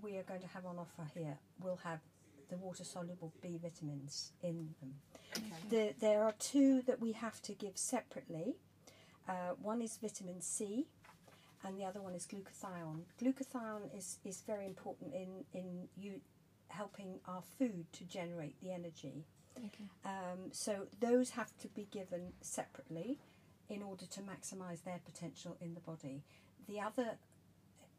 we 0.00 0.16
are 0.16 0.22
going 0.22 0.40
to 0.40 0.48
have 0.48 0.64
on 0.64 0.78
offer 0.78 1.10
here 1.14 1.38
will 1.62 1.78
have 1.84 2.00
the 2.50 2.56
water 2.56 2.84
soluble 2.84 3.32
B 3.42 3.58
vitamins 3.60 4.32
in 4.42 4.74
them. 4.80 4.94
Okay. 5.36 5.44
The, 5.70 5.94
there 6.00 6.22
are 6.22 6.34
two 6.38 6.82
that 6.82 7.00
we 7.00 7.12
have 7.12 7.40
to 7.42 7.54
give 7.54 7.76
separately. 7.76 8.54
Uh, 9.28 9.54
one 9.60 9.80
is 9.80 9.96
vitamin 9.96 10.40
C, 10.40 10.86
and 11.64 11.78
the 11.78 11.84
other 11.84 12.02
one 12.02 12.14
is 12.14 12.26
glutathione. 12.26 13.02
Glutathione 13.20 13.96
is, 13.96 14.18
is 14.24 14.42
very 14.46 14.66
important 14.66 15.14
in, 15.14 15.44
in 15.54 15.88
you 15.96 16.20
helping 16.68 17.20
our 17.26 17.42
food 17.58 17.86
to 17.92 18.04
generate 18.04 18.60
the 18.62 18.72
energy. 18.72 19.24
okay. 19.56 19.84
Um, 20.04 20.50
so 20.50 20.86
those 21.00 21.30
have 21.30 21.56
to 21.58 21.68
be 21.68 21.86
given 21.90 22.32
separately 22.40 23.18
in 23.68 23.82
order 23.82 24.06
to 24.06 24.20
maximise 24.20 24.82
their 24.84 25.00
potential 25.04 25.56
in 25.60 25.74
the 25.74 25.80
body. 25.80 26.22
The 26.68 26.80
other 26.80 27.12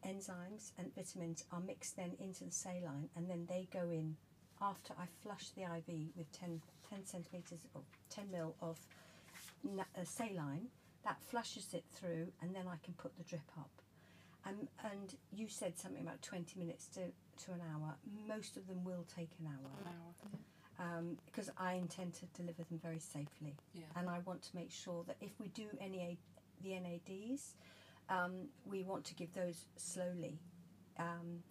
enzymes 0.08 0.72
and 0.78 0.94
vitamins 0.96 1.44
are 1.52 1.60
mixed 1.60 1.96
then 1.98 2.12
into 2.20 2.44
the 2.46 2.52
saline 2.52 3.10
and 3.16 3.30
then 3.30 3.46
they 3.48 3.68
go 3.72 3.90
in 3.90 4.16
after 4.62 4.94
I 5.00 5.06
flush 5.24 5.50
the 5.56 5.64
IV 5.64 6.10
with 6.16 6.32
10, 6.32 6.62
10 6.90 7.06
centimetres 7.06 7.66
or 7.74 7.82
10 8.10 8.32
mil 8.32 8.56
of 8.62 8.78
na- 9.64 9.84
uh, 9.98 10.04
saline. 10.04 10.68
That 11.04 11.22
flushes 11.22 11.74
it 11.74 11.84
through 11.94 12.28
and 12.42 12.56
then 12.56 12.64
I 12.68 12.78
can 12.84 12.94
put 12.94 13.18
the 13.18 13.24
drip 13.24 13.50
up. 13.58 13.70
Um, 14.46 14.68
and 14.92 15.16
you 15.32 15.48
said 15.48 15.78
something 15.78 16.02
about 16.02 16.22
20 16.22 16.60
minutes 16.60 16.88
to, 16.96 17.02
to 17.46 17.52
an 17.54 17.62
hour. 17.74 17.96
Most 18.28 18.58
of 18.58 18.68
them 18.68 18.84
will 18.84 19.06
take 19.16 19.30
an 19.40 19.48
hour 19.48 19.72
An 19.86 19.88
hour. 20.86 20.98
um, 21.00 21.18
because 21.26 21.50
I 21.58 21.74
intend 21.74 22.14
to 22.16 22.26
deliver 22.36 22.64
them 22.64 22.80
very 22.82 23.00
safely, 23.00 23.56
Yeah. 23.74 23.84
and 23.96 24.10
I 24.10 24.20
want 24.26 24.42
to 24.44 24.56
make 24.56 24.70
sure 24.72 25.04
that 25.08 25.16
if 25.22 25.32
we 25.40 25.48
do 25.50 25.68
any 25.80 26.18
the 26.62 26.72
NADs, 26.80 27.56
um, 28.10 28.48
we 28.66 28.84
want 28.84 29.06
to 29.06 29.14
give 29.16 29.34
those 29.34 29.66
slowly. 29.78 30.40
Um, 30.98 31.44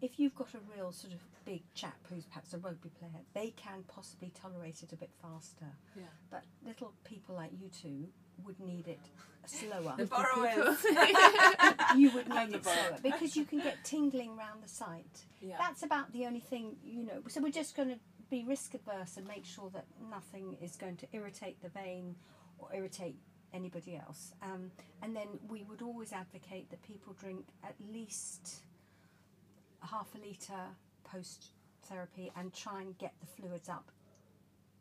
if 0.00 0.18
you've 0.18 0.34
got 0.34 0.54
a 0.54 0.58
real 0.76 0.92
sort 0.92 1.12
of 1.12 1.20
big 1.44 1.62
chap 1.74 1.96
who's 2.08 2.24
perhaps 2.24 2.54
a 2.54 2.58
rugby 2.58 2.90
player, 2.90 3.22
they 3.34 3.50
can 3.56 3.82
possibly 3.88 4.32
tolerate 4.40 4.82
it 4.82 4.92
a 4.92 4.96
bit 4.96 5.10
faster. 5.20 5.66
Yeah. 5.96 6.04
But 6.30 6.44
little 6.64 6.92
people 7.04 7.34
like 7.34 7.50
you 7.60 7.68
two 7.68 8.08
would 8.44 8.60
need 8.60 8.86
it 8.86 9.00
slower. 9.46 9.94
The 9.96 10.06
borrowers. 10.06 10.84
you 11.96 12.10
would 12.12 12.28
need 12.28 12.54
it 12.54 12.64
slower 12.64 12.98
because 13.02 13.36
you 13.36 13.44
can 13.44 13.60
get 13.60 13.82
tingling 13.84 14.36
round 14.36 14.62
the 14.62 14.68
site. 14.68 15.24
yeah. 15.40 15.56
That's 15.58 15.82
about 15.82 16.12
the 16.12 16.26
only 16.26 16.40
thing, 16.40 16.76
you 16.84 17.04
know. 17.04 17.22
So 17.28 17.40
we're 17.40 17.50
just 17.50 17.76
going 17.76 17.88
to 17.88 17.98
be 18.30 18.44
risk 18.44 18.74
adverse 18.74 19.16
and 19.16 19.26
make 19.26 19.44
sure 19.44 19.70
that 19.72 19.86
nothing 20.10 20.56
is 20.62 20.76
going 20.76 20.96
to 20.98 21.06
irritate 21.12 21.60
the 21.62 21.70
vein 21.70 22.14
or 22.58 22.68
irritate 22.74 23.16
anybody 23.54 23.96
else. 23.96 24.32
Um, 24.42 24.70
and 25.02 25.14
then 25.16 25.28
we 25.48 25.64
would 25.64 25.82
always 25.82 26.12
advocate 26.12 26.70
that 26.70 26.82
people 26.82 27.14
drink 27.18 27.46
at 27.64 27.74
least 27.92 28.56
a 29.82 29.86
half 29.86 30.08
a 30.14 30.18
litre 30.26 30.66
post 31.04 31.52
therapy 31.84 32.30
and 32.36 32.52
try 32.52 32.82
and 32.82 32.96
get 32.98 33.14
the 33.20 33.26
fluids 33.26 33.68
up. 33.68 33.90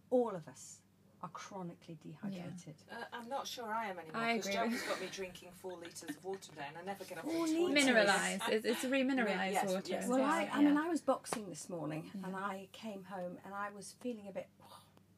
All 0.10 0.32
of 0.36 0.47
us 0.47 0.80
are 1.23 1.30
chronically 1.30 1.97
dehydrated. 2.03 2.75
Uh, 2.91 2.95
I'm 3.12 3.27
not 3.27 3.47
sure 3.47 3.65
I 3.73 3.88
am 3.89 3.97
anymore 3.97 4.21
I 4.21 4.34
because 4.38 4.45
agree 4.47 4.56
Joe 4.56 4.63
with- 4.65 4.71
has 4.73 4.82
got 4.84 5.01
me 5.01 5.08
drinking 5.12 5.49
four 5.51 5.71
litres 5.77 6.03
of 6.15 6.23
water 6.23 6.51
a 6.53 6.56
day 6.56 6.65
and 6.67 6.77
I 6.77 6.84
never 6.84 7.03
get 7.06 7.17
off 7.17 7.23
Four 7.23 7.47
toilet. 7.47 7.71
litres? 7.73 7.86
Mineralised. 7.86 8.49
It's, 8.49 8.65
it's 8.65 8.84
remineralised 8.86 9.51
Yes, 9.53 9.67
water. 9.67 9.82
yes. 9.88 10.08
Well, 10.08 10.19
well, 10.19 10.27
I, 10.30 10.47
I 10.53 10.62
yeah. 10.62 10.67
mean, 10.67 10.77
I 10.77 10.88
was 10.89 11.01
boxing 11.01 11.49
this 11.49 11.69
morning 11.69 12.12
and 12.23 12.36
I 12.36 12.67
came 12.71 13.03
home 13.06 13.38
and 13.45 13.53
I 13.53 13.69
was 13.75 13.95
feeling 13.99 14.25
a 14.30 14.32
bit 14.32 14.47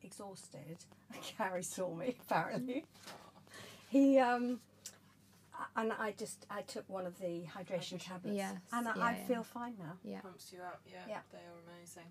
exhausted. 0.02 0.78
Gary 1.38 1.64
saw 1.64 1.94
me, 1.94 2.16
apparently. 2.22 2.86
He, 3.90 4.20
um, 4.20 4.60
and 5.76 5.92
I 5.92 6.14
just, 6.18 6.46
I 6.50 6.62
took 6.62 6.88
one 6.90 7.06
of 7.06 7.18
the 7.20 7.44
hydration 7.56 7.96
Hydration. 7.98 8.06
tablets. 8.08 8.38
Yes, 8.38 8.54
And 8.72 8.88
I, 8.88 8.96
yeah, 8.96 9.04
I 9.04 9.12
yeah. 9.12 9.26
feel 9.28 9.44
fine 9.44 9.74
now. 9.80 9.94
yeah. 10.04 10.22
Pumps 10.22 10.52
you 10.54 10.60
up, 10.62 10.80
yeah. 10.88 11.00
Yeah. 11.08 11.20
They 11.32 11.40
are 11.40 11.60
amazing. 11.76 12.04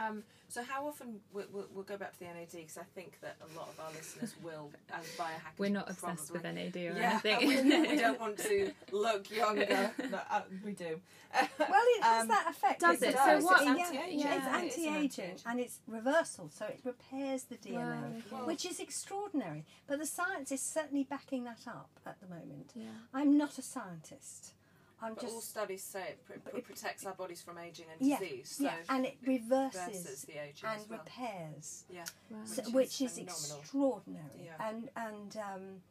Um, 0.00 0.22
so 0.48 0.62
how 0.64 0.86
often 0.86 1.20
we'll, 1.32 1.44
we'll, 1.52 1.66
we'll 1.72 1.84
go 1.84 1.96
back 1.96 2.12
to 2.14 2.18
the 2.20 2.24
NAD 2.24 2.48
because 2.52 2.78
I 2.78 2.82
think 2.94 3.18
that 3.20 3.36
a 3.40 3.58
lot 3.58 3.68
of 3.68 3.78
our 3.78 3.92
listeners 3.92 4.34
will, 4.42 4.70
as 4.92 5.04
biohackers, 5.16 5.58
We're 5.58 5.70
not 5.70 5.88
obsessed 5.90 6.32
with 6.32 6.42
NAD 6.42 6.74
or 6.76 6.80
yeah, 6.98 7.20
anything. 7.24 7.48
we, 7.68 7.88
we 7.90 7.96
don't 7.96 8.18
want 8.24 8.38
to 8.38 8.72
look 8.92 9.30
younger. 9.30 9.92
No, 10.10 10.18
uh, 10.30 10.40
we 10.64 10.72
do. 10.72 10.98
Well, 11.32 11.68
it 11.70 12.02
has 12.02 12.22
Um, 12.22 12.28
that 12.28 12.46
effect. 12.50 12.80
does 12.80 13.00
it? 13.02 13.14
does. 13.14 13.42
So 13.42 13.46
what- 13.46 13.60
It's 13.62 13.78
yeah, 13.78 13.84
anti-aging. 13.86 14.18
yeah. 14.18 14.34
It's 14.34 14.76
It 14.76 14.80
is 14.80 14.86
anti-aging 14.86 14.94
anti-aging. 15.24 15.36
and 15.46 15.60
it's 15.60 15.78
reversal, 15.86 16.50
so 16.52 16.64
it 16.64 16.80
repairs 16.84 17.44
the 17.44 17.56
DNA, 17.56 18.22
Wow, 18.32 18.46
which 18.46 18.64
is 18.66 18.80
extraordinary. 18.80 19.64
But 19.86 20.00
the 20.00 20.06
science 20.06 20.50
is 20.50 20.60
certainly 20.60 21.04
backing 21.04 21.44
that 21.44 21.60
up 21.68 21.90
at 22.04 22.20
the 22.20 22.26
moment. 22.26 22.72
Yeah. 22.74 22.86
I'm 23.14 23.38
not 23.38 23.58
a 23.58 23.62
scientist. 23.62 24.54
I'm 25.02 25.14
But 25.14 25.24
all 25.24 25.40
studies 25.40 25.82
say 25.82 26.02
it, 26.10 26.24
pr- 26.26 26.32
pr- 26.50 26.56
it- 26.58 26.64
protects 26.64 27.06
our 27.06 27.14
bodies 27.14 27.40
from 27.42 27.58
aging 27.58 27.86
and 27.92 28.06
Yeah, 28.06 28.18
disease. 28.18 28.50
So 28.58 28.64
yeah, 28.64 28.74
and 28.88 29.06
it 29.06 29.16
versus 29.22 29.40
reverses 29.50 30.22
the 30.24 30.32
aging 30.38 30.68
and 30.68 30.90
well. 30.90 30.98
repairs, 30.98 31.84
Yeah. 31.88 32.04
Wow. 32.30 32.38
so, 32.44 32.62
Which 32.64 32.74
which 32.74 33.00
is 33.00 33.12
is 33.12 33.18
extraordinary. 33.18 34.44
Yeah. 34.44 34.68
And 34.68 34.90
and 34.96 35.36
um, 35.38 35.82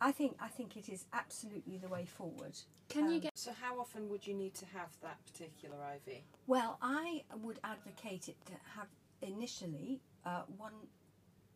I 0.00 0.12
think 0.12 0.36
I 0.40 0.48
think 0.48 0.76
it 0.76 0.88
is 0.88 1.06
absolutely 1.12 1.78
the 1.78 1.88
way 1.88 2.04
forward. 2.04 2.56
Can 2.88 3.08
you 3.08 3.14
Um, 3.16 3.20
get 3.20 3.38
So 3.38 3.52
how 3.52 3.80
often 3.80 4.08
would 4.10 4.26
you 4.26 4.34
need 4.34 4.54
to 4.54 4.66
have 4.66 4.90
that 5.02 5.18
particular 5.26 5.76
IV? 6.06 6.22
Well, 6.46 6.78
I 6.82 7.24
would 7.42 7.58
advocate 7.64 8.28
it 8.28 8.36
to 8.46 8.52
have 8.76 8.88
initially 9.22 10.00
uh, 10.24 10.42
one 10.56 10.74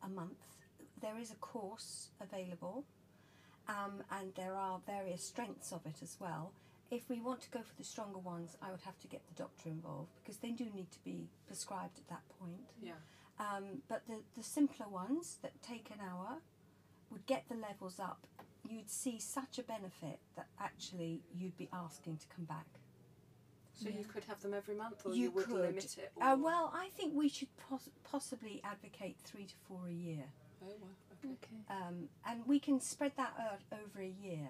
a 0.03 0.09
month. 0.09 0.39
There 1.01 1.19
is 1.19 1.31
a 1.31 1.37
course 1.37 2.09
available, 2.21 2.85
um, 3.69 4.03
and 4.11 4.35
there 4.35 4.55
are 4.55 4.81
various 4.87 5.23
strengths 5.23 5.73
of 5.73 5.85
it 5.87 6.03
as 6.03 6.17
well. 6.19 6.53
If 6.91 7.09
we 7.09 7.21
want 7.21 7.41
to 7.43 7.51
go 7.51 7.61
for 7.61 7.75
the 7.77 7.85
stronger 7.85 8.19
ones, 8.19 8.57
I 8.63 8.71
would 8.71 8.83
have 8.83 8.99
to 9.01 9.09
get 9.09 9.23
the 9.27 9.35
doctor 9.35 9.69
involved 9.69 10.11
because 10.23 10.39
they 10.39 10.51
do 10.53 10.65
need 10.75 10.91
to 10.93 10.99
be 11.05 11.29
prescribed 11.47 11.99
at 11.99 12.09
that 12.09 12.23
point. 12.39 12.61
Yeah. 12.81 12.93
Um, 13.41 13.83
but 13.89 14.03
the, 14.07 14.21
the 14.37 14.43
simpler 14.43 14.89
ones 14.89 15.39
that 15.43 15.61
take 15.63 15.91
an 15.91 15.99
hour 16.01 16.39
would 17.11 17.27
get 17.27 17.45
the 17.49 17.57
levels 17.57 17.99
up. 17.99 18.27
You'd 18.69 18.91
see 18.91 19.19
such 19.19 19.59
a 19.59 19.63
benefit 19.63 20.19
that 20.37 20.47
actually 20.61 21.23
you'd 21.37 21.57
be 21.57 21.69
asking 21.73 22.19
to 22.19 22.27
come 22.35 22.45
back. 22.45 22.67
So 23.75 23.89
Yeah. 23.89 23.99
you 23.99 24.05
could 24.05 24.25
have 24.25 24.41
them 24.41 24.55
every 24.55 24.75
month, 24.75 25.03
or 25.05 25.13
You 25.13 25.25
you, 25.25 25.31
would 25.33 25.47
could. 25.47 25.61
limit 25.61 25.99
it. 25.99 26.13
Uh, 26.21 26.37
well, 26.41 26.73
I 26.75 26.89
think 26.97 27.15
we 27.15 27.29
should 27.29 27.55
pos- 27.69 27.91
possibly 28.05 28.61
advocate 28.65 29.17
three 29.25 29.45
to 29.45 29.55
four 29.69 29.89
a 29.89 29.93
year. 29.93 30.25
Oh, 30.63 30.73
well, 30.81 30.91
okay. 31.13 31.35
Okay. 31.35 31.57
Um, 31.69 32.09
and 32.25 32.47
we 32.47 32.59
can 32.59 32.81
spread 32.81 33.13
that 33.17 33.35
out 33.39 33.61
over 33.73 34.01
a 34.01 34.09
year. 34.09 34.49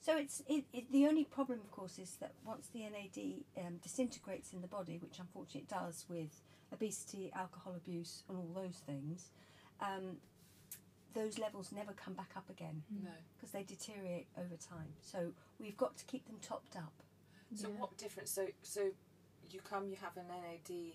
So 0.00 0.16
it's 0.16 0.42
it, 0.48 0.64
it, 0.72 0.90
the 0.92 1.06
only 1.06 1.24
problem, 1.24 1.58
of 1.60 1.70
course, 1.70 1.98
is 1.98 2.16
that 2.20 2.32
once 2.44 2.68
the 2.72 2.80
NAD 2.80 3.44
um, 3.66 3.76
disintegrates 3.82 4.52
in 4.52 4.60
the 4.62 4.68
body, 4.68 4.98
which 5.02 5.18
unfortunately 5.18 5.62
it 5.62 5.68
does 5.68 6.06
with 6.08 6.40
obesity, 6.72 7.30
alcohol 7.34 7.74
abuse, 7.76 8.22
and 8.28 8.38
all 8.38 8.50
those 8.54 8.76
things, 8.86 9.30
um, 9.80 10.18
those 11.14 11.38
levels 11.38 11.72
never 11.72 11.92
come 11.92 12.14
back 12.14 12.30
up 12.36 12.48
again 12.48 12.82
No. 13.02 13.10
because 13.36 13.50
they 13.52 13.62
deteriorate 13.64 14.28
over 14.36 14.56
time. 14.56 14.92
So 15.00 15.32
we've 15.58 15.76
got 15.76 15.96
to 15.98 16.04
keep 16.04 16.26
them 16.26 16.38
topped 16.40 16.76
up. 16.76 16.92
So 17.54 17.68
Yeah. 17.68 17.74
what 17.80 17.96
difference? 17.98 18.30
So 18.30 18.48
so 18.62 18.90
you 19.50 19.60
come, 19.60 19.88
you 19.88 19.96
have 19.96 20.16
an 20.16 20.28
NAD 20.28 20.94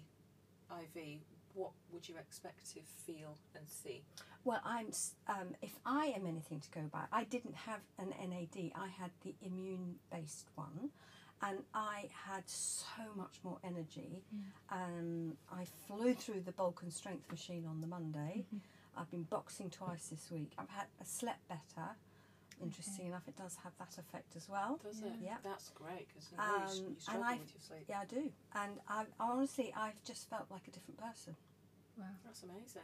IV. 0.71 1.19
What 1.53 1.71
would 1.91 2.07
you 2.07 2.15
expect 2.17 2.73
to 2.73 2.79
feel 3.05 3.37
and 3.55 3.67
see? 3.67 4.03
Well, 4.43 4.61
I'm. 4.65 4.87
Um, 5.27 5.55
if 5.61 5.71
I 5.85 6.07
am 6.07 6.25
anything 6.25 6.59
to 6.59 6.69
go 6.71 6.81
by, 6.91 7.03
I 7.11 7.23
didn't 7.23 7.55
have 7.55 7.79
an 7.97 8.09
NAD. 8.09 8.71
I 8.75 8.87
had 8.87 9.11
the 9.23 9.33
immune-based 9.41 10.47
one, 10.55 10.89
and 11.41 11.59
I 11.73 12.09
had 12.27 12.43
so 12.49 13.03
much 13.15 13.39
more 13.43 13.57
energy. 13.63 14.23
Um, 14.69 15.37
I 15.51 15.65
flew 15.87 16.13
through 16.13 16.41
the 16.41 16.51
bulk 16.51 16.81
and 16.83 16.91
strength 16.91 17.31
machine 17.31 17.65
on 17.65 17.81
the 17.81 17.87
Monday. 17.87 18.45
I've 18.97 19.09
been 19.09 19.23
boxing 19.23 19.69
twice 19.69 20.07
this 20.07 20.29
week. 20.31 20.51
I've 20.57 20.69
had 20.69 20.87
I 20.99 21.05
slept 21.05 21.47
better. 21.47 21.89
Interesting 22.63 23.08
enough, 23.08 23.28
it 23.28 23.36
does 23.38 23.56
have 23.63 23.73
that 23.80 23.97
effect 23.97 24.36
as 24.36 24.47
well. 24.49 24.80
Does 24.84 25.02
it? 25.02 25.13
Yeah. 25.21 25.38
That's 25.43 25.69
great 25.69 26.08
because 26.08 26.32
you, 26.32 26.38
know 26.38 26.43
Um, 26.43 26.78
you 26.78 26.88
and 26.88 27.02
struggle 27.02 27.23
I- 27.23 27.38
with 27.38 27.54
your 27.54 27.62
sleep. 27.62 27.86
Yeah, 27.89 27.99
I 28.02 28.06
do, 28.06 28.32
and 28.56 28.80
I 28.88 29.06
honestly, 29.19 29.73
I've 29.76 30.02
just 30.04 30.30
felt 30.30 30.49
like 30.49 30.67
a 30.67 30.71
different 30.71 30.97
person. 30.99 31.36
Wow. 31.97 32.06
That's 32.26 32.43
amazing. 32.43 32.82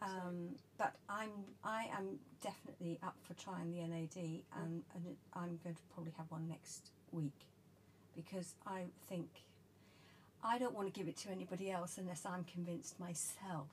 Um, 0.00 0.54
but 0.76 0.94
I'm 1.08 1.30
I 1.64 1.86
am 1.96 2.20
definitely 2.40 2.98
up 3.02 3.16
for 3.24 3.34
trying 3.34 3.72
the 3.72 3.80
NAD, 3.80 4.44
and, 4.62 4.84
and 4.94 5.16
I'm 5.34 5.58
going 5.64 5.74
to 5.74 5.82
probably 5.92 6.12
have 6.16 6.30
one 6.30 6.46
next 6.48 6.90
week 7.10 7.46
because 8.14 8.54
I 8.66 8.84
think 9.08 9.28
I 10.44 10.58
don't 10.58 10.74
want 10.74 10.86
to 10.92 10.96
give 10.96 11.08
it 11.08 11.16
to 11.18 11.30
anybody 11.30 11.70
else 11.72 11.98
unless 11.98 12.24
I'm 12.24 12.44
convinced 12.44 13.00
myself. 13.00 13.66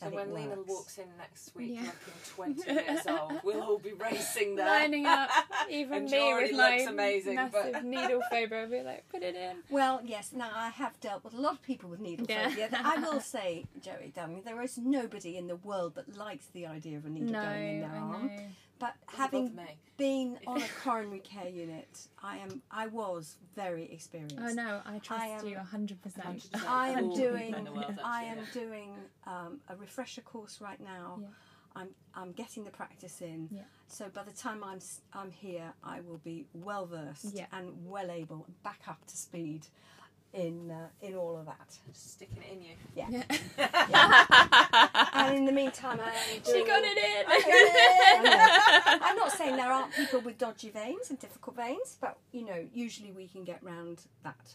So 0.00 0.08
when 0.08 0.28
it 0.28 0.34
Lena 0.34 0.56
walks 0.66 0.96
in 0.96 1.04
next 1.18 1.54
week 1.54 1.72
Yeah. 1.74 1.82
looking 1.82 2.56
20 2.64 2.72
years 2.90 3.06
old, 3.06 3.32
we'll 3.44 3.60
all 3.62 3.78
be 3.78 3.92
racing 3.92 4.56
there. 4.56 4.64
Lining 4.66 5.04
up, 5.04 5.28
even 5.70 5.98
And 6.04 6.10
me 6.10 6.34
with 6.34 6.52
looks 6.52 6.84
my 6.86 6.90
amazing, 6.90 7.34
massive 7.34 7.72
but- 7.74 7.84
needle 7.94 8.22
phobia, 8.30 8.62
I'll 8.62 8.70
be 8.70 8.80
like, 8.82 9.06
put 9.10 9.22
it 9.22 9.36
in. 9.36 9.56
Well, 9.68 10.00
yes. 10.02 10.32
Now 10.32 10.50
I 10.54 10.70
have 10.70 10.98
dealt 11.00 11.22
with 11.22 11.34
a 11.34 11.40
lot 11.40 11.52
of 11.52 11.62
people 11.62 11.90
with 11.90 12.00
needle 12.00 12.24
Yeah. 12.28 12.48
phobia. 12.48 12.70
I 12.82 12.96
will 12.98 13.20
say, 13.20 13.66
Joey, 13.82 14.12
darling, 14.16 14.42
there 14.44 14.60
is 14.62 14.78
nobody 14.78 15.36
in 15.36 15.48
the 15.48 15.56
world 15.56 15.96
that 15.96 16.16
likes 16.16 16.46
the 16.46 16.66
idea 16.66 16.96
of 16.96 17.04
a 17.04 17.10
needle 17.10 17.32
No, 17.32 17.44
going 17.44 17.68
in 17.74 17.80
their 17.82 17.90
I 17.90 17.98
arm. 17.98 18.26
know. 18.28 18.42
But 18.80 18.94
Doesn't 19.06 19.20
having 19.20 19.54
me. 19.54 19.76
been 19.98 20.38
on 20.46 20.60
a 20.62 20.66
coronary 20.82 21.20
care 21.20 21.48
unit, 21.48 22.08
I 22.22 22.38
am 22.38 22.62
I 22.70 22.86
was 22.88 23.36
very 23.54 23.84
experienced. 23.92 24.38
Oh 24.40 24.52
no, 24.52 24.80
I 24.86 24.98
trust 24.98 25.22
am- 25.22 25.46
you 25.46 25.58
hundred 25.58 26.00
percent. 26.02 26.48
100%. 26.52 26.66
I 26.66 26.88
am 26.88 27.14
doing 27.14 27.52
world, 27.52 27.98
I 28.04 28.22
am 28.24 28.38
doing 28.52 28.94
um, 29.26 29.60
a 29.68 29.76
refresher 29.76 30.22
course 30.22 30.60
right 30.60 30.80
now. 30.80 31.18
Yeah. 31.20 31.26
I'm 31.76 31.88
I'm 32.14 32.32
getting 32.32 32.64
the 32.64 32.70
practice 32.70 33.20
in. 33.20 33.48
Yeah. 33.52 33.60
So 33.86 34.08
by 34.08 34.22
the 34.24 34.32
time 34.32 34.64
I'm 34.64 34.78
s- 34.78 35.02
I'm 35.12 35.30
here, 35.30 35.72
I 35.84 36.00
will 36.00 36.18
be 36.24 36.46
well 36.54 36.86
versed 36.86 37.34
Yeah. 37.34 37.46
and 37.52 37.72
well 37.86 38.10
able, 38.10 38.46
back 38.64 38.80
up 38.88 39.04
to 39.06 39.16
speed 39.16 39.66
in 40.32 40.70
uh, 40.70 40.88
in 41.06 41.14
all 41.16 41.36
of 41.38 41.46
that. 41.46 41.76
Just 41.88 42.12
sticking 42.12 42.38
it 42.42 42.52
in 42.52 42.62
you. 42.62 42.74
Yeah. 42.94 43.08
Yeah. 43.88 45.06
and 45.12 45.36
in 45.36 45.44
the 45.44 45.52
meantime, 45.52 45.98
I 46.00 46.10
am 46.10 46.14
she 46.44 46.52
doing 46.52 46.66
got 46.66 46.78
all- 46.78 46.84
it 46.92 46.98
in. 46.98 47.26
I 47.26 48.98
I'm 49.02 49.16
not 49.16 49.32
saying 49.32 49.56
there 49.56 49.72
aren't 49.72 49.92
people 49.94 50.20
with 50.20 50.38
dodgy 50.38 50.70
veins 50.70 51.10
and 51.10 51.18
difficult 51.18 51.56
veins, 51.56 51.98
but 52.00 52.16
you 52.32 52.44
know, 52.44 52.64
usually 52.72 53.12
we 53.12 53.26
can 53.28 53.44
get 53.44 53.62
round 53.62 54.02
that 54.24 54.54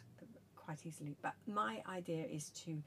quite 0.55 0.85
easily. 0.85 1.15
But 1.21 1.33
my 1.47 1.81
idea 1.89 2.25
is 2.25 2.49
to 2.65 2.81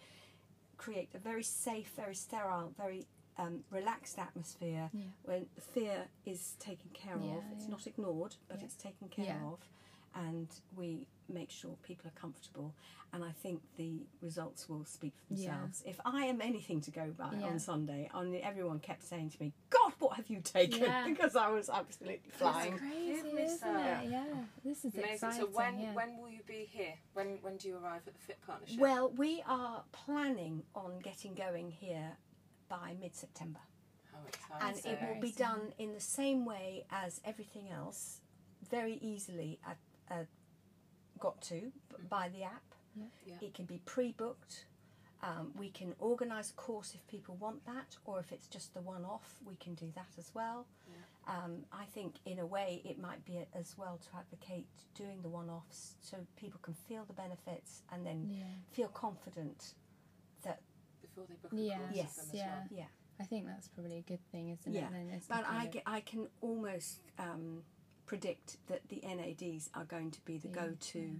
create 0.77 1.11
a 1.15 1.19
very 1.19 1.43
safe, 1.43 1.91
very 1.97 2.15
sterile, 2.15 2.73
very 2.77 3.07
um, 3.39 3.61
relaxed 3.71 4.19
atmosphere 4.19 4.91
Yeah. 4.93 5.01
when 5.25 5.47
fear 5.75 6.07
is 6.27 6.55
taken 6.59 6.91
care 6.95 7.17
Yeah, 7.23 7.33
of. 7.37 7.43
It's 7.55 7.65
yeah. 7.65 7.71
not 7.71 7.87
ignored, 7.87 8.35
but 8.49 8.59
Yeah. 8.59 8.65
it's 8.65 8.77
taken 8.77 9.09
care 9.09 9.27
Yeah. 9.27 9.53
of, 9.53 9.59
and 10.15 10.49
we 10.77 11.07
make 11.29 11.51
sure 11.51 11.77
people 11.83 12.09
are 12.09 12.21
comfortable. 12.21 12.75
And 13.13 13.25
I 13.25 13.33
think 13.33 13.63
the 13.77 14.03
results 14.21 14.69
will 14.69 14.85
speak 14.85 15.15
for 15.27 15.35
Yeah. 15.35 15.53
themselves. 15.53 15.83
If 15.87 15.99
I 16.05 16.27
am 16.27 16.43
anything 16.43 16.81
to 16.83 16.91
go 16.91 17.11
by 17.13 17.35
Yeah. 17.35 17.47
on 17.47 17.59
Sunday, 17.59 18.11
on 18.13 18.35
everyone 18.35 18.81
kept 18.81 19.03
saying 19.03 19.31
to 19.31 19.43
me, 19.43 19.55
"God, 19.71 19.95
what 19.99 20.17
have 20.17 20.29
you 20.29 20.41
taken?" 20.43 20.81
Yeah. 20.81 21.07
because 21.09 21.35
I 21.35 21.49
was 21.49 21.71
absolutely 21.71 22.31
flying. 22.31 22.75
It's 22.75 22.83
crazy, 22.83 23.39
isn't 23.39 23.77
it? 23.77 24.11
Yeah. 24.11 24.45
This 24.63 24.85
is 24.85 24.95
Amazing. 24.95 25.13
exciting. 25.15 25.41
So 25.41 25.47
when 25.47 25.81
yeah. 25.81 25.95
when 25.95 26.19
will 26.19 26.29
you 26.29 26.43
be 26.47 26.67
here? 26.71 26.95
When 27.15 27.39
when 27.41 27.57
do 27.57 27.69
you 27.69 27.79
arrive 27.79 28.03
at 28.07 28.13
the 28.15 28.21
Fit 28.21 28.41
Partnership? 28.47 28.79
Well, 28.79 29.11
we 29.11 29.43
are 29.47 29.85
planning 29.93 30.65
on 30.75 30.99
getting 30.99 31.35
going 31.35 31.71
here 31.71 32.19
by 32.69 32.95
mid-September. 33.01 33.61
How 34.13 34.19
exciting! 34.27 34.85
and 34.93 35.01
it 35.01 35.09
will 35.09 35.21
be 35.23 35.33
done 35.33 35.73
in 35.79 35.95
the 35.95 36.01
same 36.01 36.45
way 36.45 36.85
as 36.91 37.23
everything 37.25 37.71
else, 37.71 38.21
very 38.69 38.95
easily 39.01 39.59
uh, 39.67 39.75
uh, 40.11 40.25
got 41.19 41.41
to 41.43 41.55
b- 41.91 41.97
by 42.09 42.29
the 42.29 42.45
app. 42.45 42.63
Yeah. 42.95 43.05
Yeah. 43.27 43.35
It 43.43 43.55
can 43.55 43.65
be 43.65 43.81
pre-booked. 43.85 44.65
Um, 45.23 45.53
we 45.59 45.71
can 45.71 45.95
organise 45.99 46.51
a 46.51 46.55
course 46.55 46.95
if 46.95 47.07
people 47.09 47.35
want 47.37 47.65
that, 47.67 47.97
or 48.05 48.21
if 48.21 48.31
it's 48.33 48.47
just 48.47 48.73
the 48.75 48.81
one-off, 48.81 49.35
we 49.45 49.57
can 49.57 49.75
do 49.75 49.91
that 49.97 50.07
as 50.17 50.31
well. 50.35 50.67
Um, 51.27 51.65
I 51.73 51.85
think 51.87 52.15
in 52.25 52.39
a 52.39 52.47
way 52.47 52.81
it 52.85 52.99
might 52.99 53.23
be 53.25 53.37
a- 53.39 53.47
as 53.55 53.77
well 53.77 53.99
to 53.99 54.17
advocate 54.17 54.67
doing 54.95 55.21
the 55.23 55.29
one-offs 55.29 55.97
so 56.01 56.17
people 56.37 56.59
can 56.63 56.73
feel 56.75 57.05
the 57.05 57.13
benefits 57.13 57.83
and 57.93 58.07
then 58.07 58.31
Yeah. 58.31 58.45
feel 58.73 58.89
confident 58.89 59.75
that 60.43 60.63
before 61.03 61.27
they 61.27 61.35
book 61.35 61.53
a 61.53 61.57
Yes, 61.57 61.79
course 61.81 61.97
Yes. 61.97 62.07
with 62.07 62.17
them 62.17 62.31
as 62.31 62.35
yeah. 62.35 62.59
well. 62.61 62.69
yeah. 62.71 62.87
I 63.21 63.25
think 63.25 63.47
that's 63.47 63.69
probably 63.69 63.99
a 63.99 64.03
good 64.03 64.25
thing, 64.31 64.51
isn't 64.51 64.73
Yeah, 64.73 64.87
it? 64.87 64.93
Then 64.93 65.11
it's 65.11 65.27
But 65.27 65.45
kind 65.45 65.83
I, 65.85 65.97
I 65.97 66.01
can 66.01 66.29
almost 66.41 67.01
um, 67.19 67.65
predict 68.13 68.57
that 68.69 68.81
the 68.89 69.01
NADs 69.05 69.69
are 69.75 69.85
going 69.85 70.11
to 70.11 70.21
be 70.25 70.39
the 70.39 70.49
go-to. 70.49 71.11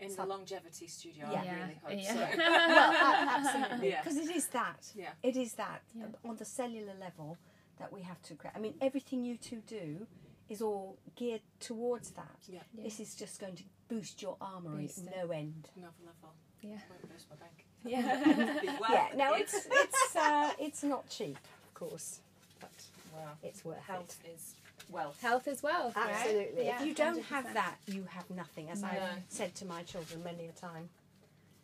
In 0.00 0.14
the 0.14 0.24
longevity 0.26 0.86
studio, 0.86 1.26
Yeah. 1.32 1.40
I 1.42 1.54
really 1.54 1.80
hope 1.82 2.04
Yeah. 2.04 2.14
so. 2.14 2.36
well, 2.38 2.92
a- 2.92 3.30
absolutely, 3.38 3.88
Yeah. 3.90 4.02
because 4.02 4.18
it 4.18 4.30
is 4.30 4.46
that. 4.48 4.92
Yeah. 4.94 5.12
It 5.22 5.36
is 5.36 5.54
that 5.54 5.82
Yeah. 5.94 6.04
on 6.24 6.36
the 6.36 6.44
cellular 6.44 6.94
level 6.94 7.36
that 7.78 7.92
we 7.92 8.02
have 8.02 8.20
to. 8.22 8.36
Cre- 8.36 8.54
I 8.54 8.60
mean, 8.60 8.74
everything 8.80 9.24
you 9.24 9.36
two 9.36 9.62
do 9.66 10.06
is 10.48 10.62
all 10.62 10.98
geared 11.16 11.42
towards 11.58 12.10
that. 12.10 12.38
Yeah. 12.46 12.60
Yeah. 12.74 12.84
This 12.84 13.00
is 13.00 13.14
just 13.16 13.40
going 13.40 13.56
to 13.56 13.64
boost 13.88 14.22
your 14.22 14.36
armory 14.40 14.82
Boost 14.86 15.04
no 15.16 15.30
end. 15.30 15.68
Another 15.76 16.04
level. 16.04 16.34
Yeah. 16.60 16.78
Boost 17.10 17.26
my 17.30 17.36
bank. 17.36 17.64
Yeah. 17.84 18.68
Well. 18.80 18.92
yeah, 18.92 19.08
no, 19.16 19.34
it's 19.34 19.54
it's 19.82 20.16
uh, 20.16 20.52
it's 20.60 20.82
not 20.84 21.08
cheap, 21.08 21.38
of 21.66 21.74
course, 21.74 22.20
but 22.60 22.70
wow. 23.14 23.32
it's 23.42 23.64
worth 23.64 23.78
Health 23.78 24.20
it. 24.24 24.34
is 24.34 24.54
wealth. 24.88 25.20
Health 25.20 25.48
as 25.48 25.62
well. 25.62 25.92
right? 25.96 26.10
Absolutely. 26.10 26.64
Yeah, 26.66 26.80
if 26.80 26.86
you 26.86 26.94
don't 26.94 27.22
have 27.24 27.44
100%. 27.46 27.54
that, 27.54 27.76
you 27.86 28.04
have 28.10 28.28
nothing, 28.30 28.70
as 28.70 28.82
No. 28.82 28.88
I've 28.88 29.22
said 29.28 29.54
to 29.56 29.64
my 29.66 29.82
children 29.82 30.22
many 30.24 30.46
a 30.46 30.52
time. 30.52 30.88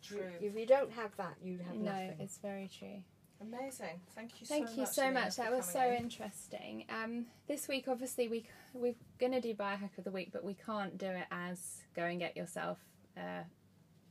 True. 0.03 0.31
If 0.39 0.55
you 0.55 0.65
don't 0.65 0.91
have 0.91 1.15
that, 1.17 1.35
you 1.43 1.57
have 1.67 1.75
No, 1.77 1.91
nothing. 1.91 2.15
it's 2.19 2.37
very 2.37 2.69
true. 2.77 3.01
Amazing. 3.41 3.99
Thank 4.15 4.39
you 4.39 4.47
Thank 4.47 4.67
so 4.69 4.73
you 4.75 4.81
much. 4.81 4.89
so 4.91 5.11
much. 5.11 5.35
That 5.35 5.51
was 5.51 5.65
so 5.65 5.81
in. 5.81 6.03
interesting. 6.03 6.85
Um, 6.89 7.25
this 7.47 7.67
week, 7.67 7.87
obviously, 7.87 8.27
we 8.29 8.45
we're 8.73 8.95
gonna 9.19 9.41
do 9.41 9.53
biohack 9.53 9.97
of 9.97 10.03
the 10.05 10.11
week, 10.11 10.29
but 10.31 10.43
we 10.43 10.53
can't 10.53 10.97
do 10.97 11.07
it 11.07 11.25
as 11.31 11.81
go 11.95 12.03
and 12.03 12.17
get 12.19 12.37
yourself 12.37 12.77
uh, 13.17 13.43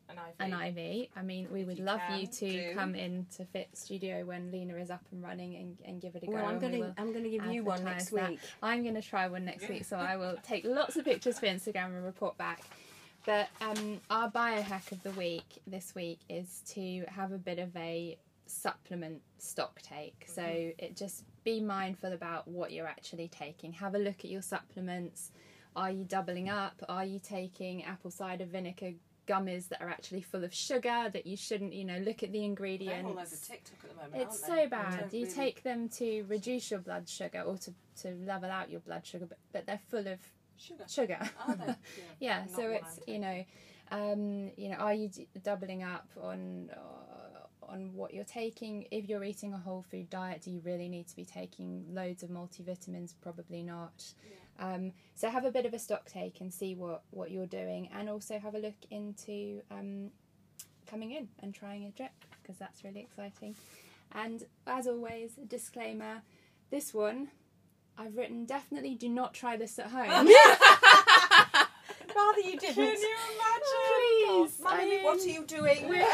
An 0.09 0.17
IV. 0.17 0.53
an 0.53 0.79
IV. 0.79 1.09
I 1.17 1.23
mean, 1.23 1.49
we 1.51 1.65
would 1.65 1.79
love 1.79 2.01
you 2.17 2.27
to 2.27 2.51
do. 2.51 2.75
come 2.75 2.95
in 2.95 3.27
to 3.37 3.45
Fit 3.45 3.69
Studio 3.73 4.25
when 4.25 4.51
Lena 4.51 4.77
is 4.77 4.91
up 4.91 5.03
and 5.13 5.23
running 5.23 5.57
and, 5.57 5.79
and 5.85 6.01
give 6.01 6.15
it 6.15 6.23
a 6.23 6.27
go. 6.27 6.33
Well, 6.33 6.47
I'm 6.47 6.59
going 6.59 6.73
to 6.73 6.79
will 6.81 6.95
I'm 6.99 7.13
going 7.13 7.25
to 7.25 7.31
give 7.31 7.47
you 7.47 7.65
one 7.65 7.85
next 7.85 8.11
that. 8.11 8.31
week. 8.31 8.41
I'm 8.63 8.83
going 8.83 8.95
to 8.95 9.03
try 9.03 9.27
one 9.29 9.45
next 9.45 9.69
week, 9.69 9.85
so 9.85 9.97
I 9.97 10.17
will 10.19 10.37
take 10.47 10.65
lots 10.65 10.97
of 10.97 11.05
pictures 11.05 11.39
for 11.39 11.47
Instagram 11.47 11.87
and 11.87 12.05
report 12.05 12.37
back. 12.37 12.63
But 13.27 13.49
um, 13.61 14.01
our 14.11 14.31
biohack 14.31 14.93
of 14.93 15.03
the 15.03 15.11
week 15.13 15.63
this 15.67 15.95
week 15.95 16.21
is 16.29 16.63
to 16.75 17.05
have 17.09 17.33
a 17.33 17.39
bit 17.39 17.59
of 17.59 17.75
a 17.77 18.19
supplement 18.47 19.23
stock 19.39 19.81
take. 19.81 20.27
So 20.27 20.43
it 20.43 20.97
just 20.97 21.25
be 21.43 21.61
mindful 21.61 22.13
about 22.13 22.47
what 22.47 22.73
you're 22.73 22.87
actually 22.87 23.29
taking. 23.29 23.73
Have 23.73 23.95
a 23.95 23.99
look 23.99 24.21
at 24.21 24.27
your 24.27 24.43
supplements. 24.43 25.33
Are 25.77 25.91
you 25.91 26.05
doubling 26.05 26.49
up? 26.49 26.83
Are 26.89 27.05
you 27.05 27.19
taking 27.19 27.85
apple 27.85 28.11
cider 28.11 28.45
vinegar 28.45 28.93
gummies 29.27 29.69
that 29.69 29.81
are 29.81 29.89
actually 29.89 30.21
full 30.23 30.45
of 30.45 30.53
sugar 30.55 31.11
that 31.13 31.27
you 31.27 31.37
shouldn't? 31.37 31.73
You 31.73 31.85
know, 31.85 31.99
look 31.99 32.23
at 32.23 32.33
the 32.33 32.39
They're 32.39 32.43
ingredients. 32.49 33.05
all 33.07 33.13
over 33.19 33.25
TikTok 33.37 33.79
at 33.85 33.91
the 33.91 33.97
moment. 33.97 34.23
It's 34.23 34.45
so 34.47 34.67
bad. 34.69 35.13
You 35.13 35.23
really- 35.25 35.35
take 35.35 35.63
them 35.63 35.89
to 35.91 36.23
reduce 36.29 36.71
your 36.71 36.81
blood 36.81 37.09
sugar 37.09 37.41
or 37.43 37.57
to, 37.59 37.73
to 38.03 38.15
level 38.27 38.51
out 38.51 38.71
your 38.71 38.81
blood 38.81 39.07
sugar, 39.07 39.27
but, 39.27 39.39
but 39.53 39.67
they're 39.67 39.81
full 39.91 40.07
of 40.07 40.19
sugar. 40.57 40.85
sugar. 40.89 41.19
Are 41.47 41.55
they? 41.57 41.75
yeah, 42.21 42.41
Not 42.41 42.51
so 42.57 42.69
it's 42.71 43.01
you 43.07 43.19
know, 43.19 43.45
um, 43.91 44.51
you 44.57 44.69
know, 44.71 44.77
are 44.77 44.95
you 44.95 45.09
d- 45.09 45.29
doubling 45.43 45.83
up 45.83 46.07
on 46.21 46.71
uh, 46.75 47.71
on 47.73 47.91
what 47.95 48.13
you're 48.15 48.25
taking? 48.25 48.87
If 48.91 49.09
you're 49.09 49.25
eating 49.25 49.53
a 49.55 49.59
whole 49.59 49.85
food 49.91 50.11
diet, 50.11 50.43
do 50.43 50.51
you 50.51 50.61
really 50.65 50.89
need 50.89 51.07
to 51.09 51.17
be 51.17 51.25
taking 51.25 51.85
loads 51.93 52.23
of 52.23 52.31
multivitamins? 52.31 53.15
Probably 53.23 53.63
not. 53.63 54.05
Um, 54.59 54.93
so 55.15 55.29
have 55.29 55.45
a 55.45 55.51
bit 55.51 55.67
of 55.67 55.75
a 55.75 55.79
stock 55.79 56.07
take 56.07 56.41
and 56.41 56.53
see 56.53 56.75
what 56.75 57.03
what 57.11 57.31
you're 57.31 57.47
doing, 57.47 57.89
and 57.93 58.09
also 58.09 58.39
have 58.39 58.55
a 58.55 58.59
look 58.59 58.75
into 58.91 59.63
um, 59.71 60.11
coming 60.87 61.13
in 61.13 61.29
and 61.41 61.55
trying 61.55 61.85
a 61.85 61.91
drip 61.91 62.13
because 62.43 62.57
that's 62.59 62.85
really 62.85 63.01
exciting. 63.01 63.57
And 64.13 64.45
as 64.67 64.87
always, 64.87 65.33
disclaimer: 65.49 66.23
this 66.71 66.95
one. 66.95 67.29
I've 67.97 68.17
written 68.17 68.45
definitely 68.45 68.97
do 68.97 69.09
not 69.09 69.35
try 69.35 69.57
this 69.57 69.79
at 69.79 69.87
home. 69.87 70.27
Rather 72.15 72.41
you 72.41 72.59
didn't. 72.59 72.75
Can 72.75 72.97
you 73.01 73.17
imagine? 73.35 74.47
Please, 74.47 74.61
Mummy, 74.63 74.83
I 74.83 74.85
mean, 74.87 75.05
what 75.05 75.21
are 75.21 75.27
you 75.29 75.45
doing? 75.45 75.89
we're- 75.89 76.07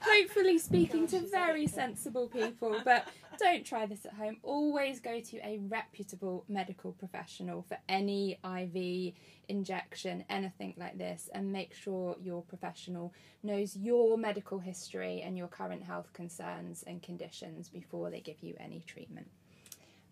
hopefully 0.00 0.58
speaking 0.58 1.06
to 1.08 1.20
very 1.20 1.66
sensible 1.66 2.28
people. 2.28 2.80
But 2.84 3.06
don't 3.38 3.64
try 3.64 3.86
this 3.86 4.04
at 4.04 4.14
home. 4.14 4.38
Always 4.42 5.00
go 5.00 5.20
to 5.20 5.36
a 5.46 5.58
reputable 5.68 6.44
medical 6.48 6.92
professional 6.92 7.62
for 7.62 7.78
any 7.88 8.38
IV 8.44 9.14
injection, 9.48 10.24
anything 10.28 10.74
like 10.76 10.98
this, 10.98 11.28
and 11.32 11.52
make 11.52 11.74
sure 11.74 12.16
your 12.20 12.42
professional 12.42 13.12
knows 13.42 13.76
your 13.76 14.18
medical 14.18 14.58
history 14.58 15.22
and 15.22 15.36
your 15.38 15.48
current 15.48 15.82
health 15.84 16.12
concerns 16.12 16.82
and 16.86 17.02
conditions 17.02 17.68
before 17.68 18.10
they 18.10 18.20
give 18.20 18.42
you 18.42 18.54
any 18.58 18.80
treatment. 18.86 19.28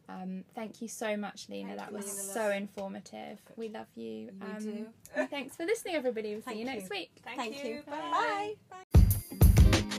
Um, 0.09 0.45
thank 0.55 0.81
you 0.81 0.88
so 0.88 1.16
much, 1.16 1.49
Lena. 1.49 1.69
Thank 1.71 1.81
that 1.81 1.90
you, 1.90 1.97
was 1.97 2.07
Lena. 2.07 2.33
so 2.33 2.51
informative. 2.51 3.38
We 3.57 3.69
love 3.69 3.87
you. 3.97 4.31
We 4.40 4.47
Um, 4.47 4.59
do. 4.62 5.27
thanks 5.29 5.57
for 5.57 5.64
listening, 5.66 5.95
everybody. 5.97 6.31
We'll 6.33 6.40
see 6.42 6.45
Thank 6.45 6.59
you 6.61 6.64
next 6.64 6.90
week. 6.90 7.11
Thank, 7.25 7.38
Thank 7.38 7.64
you. 7.64 7.71
you. 7.77 7.83
Bye. 7.90 8.55
Bye. 8.71 9.97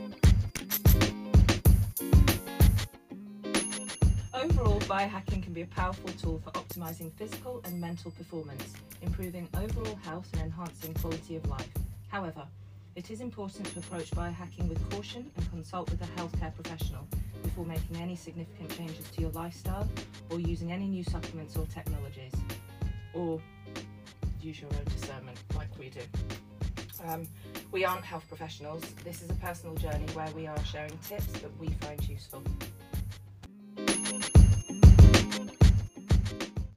Overall, 4.34 4.78
biohacking 4.80 5.42
can 5.42 5.52
be 5.52 5.62
a 5.62 5.66
powerful 5.66 6.10
tool 6.20 6.40
for 6.44 6.50
optimizing 6.52 7.12
physical 7.14 7.60
and 7.64 7.80
mental 7.80 8.10
performance, 8.12 8.72
improving 9.02 9.48
overall 9.56 9.96
health 10.04 10.28
and 10.34 10.42
enhancing 10.42 10.94
quality 10.94 11.36
of 11.36 11.46
life. 11.48 11.68
However, 12.08 12.46
it 12.94 13.10
is 13.10 13.20
important 13.20 13.66
to 13.72 13.78
approach 13.80 14.10
biohacking 14.10 14.68
with 14.68 14.90
caution 14.90 15.30
and 15.36 15.50
consult 15.50 15.90
with 15.90 16.02
a 16.02 16.06
healthcare 16.20 16.54
professional 16.54 17.06
before 17.42 17.64
making 17.64 17.96
any 17.96 18.16
significant 18.16 18.76
changes 18.76 19.08
to 19.10 19.20
your 19.20 19.30
lifestyle 19.30 19.88
or 20.30 20.40
using 20.40 20.72
any 20.72 20.86
new 20.86 21.04
supplements 21.04 21.56
or 21.56 21.66
technologies. 21.66 22.32
Or 23.14 23.40
use 24.40 24.60
your 24.60 24.70
own 24.74 24.84
discernment 24.84 25.38
like 25.56 25.68
we 25.78 25.90
do. 25.90 26.00
Um, 27.06 27.26
we 27.70 27.84
aren't 27.84 28.04
health 28.04 28.24
professionals. 28.28 28.82
This 29.04 29.22
is 29.22 29.30
a 29.30 29.34
personal 29.34 29.74
journey 29.76 30.06
where 30.14 30.30
we 30.32 30.46
are 30.46 30.64
sharing 30.64 30.96
tips 30.98 31.26
that 31.40 31.56
we 31.58 31.68
find 31.80 32.06
useful. 32.08 32.42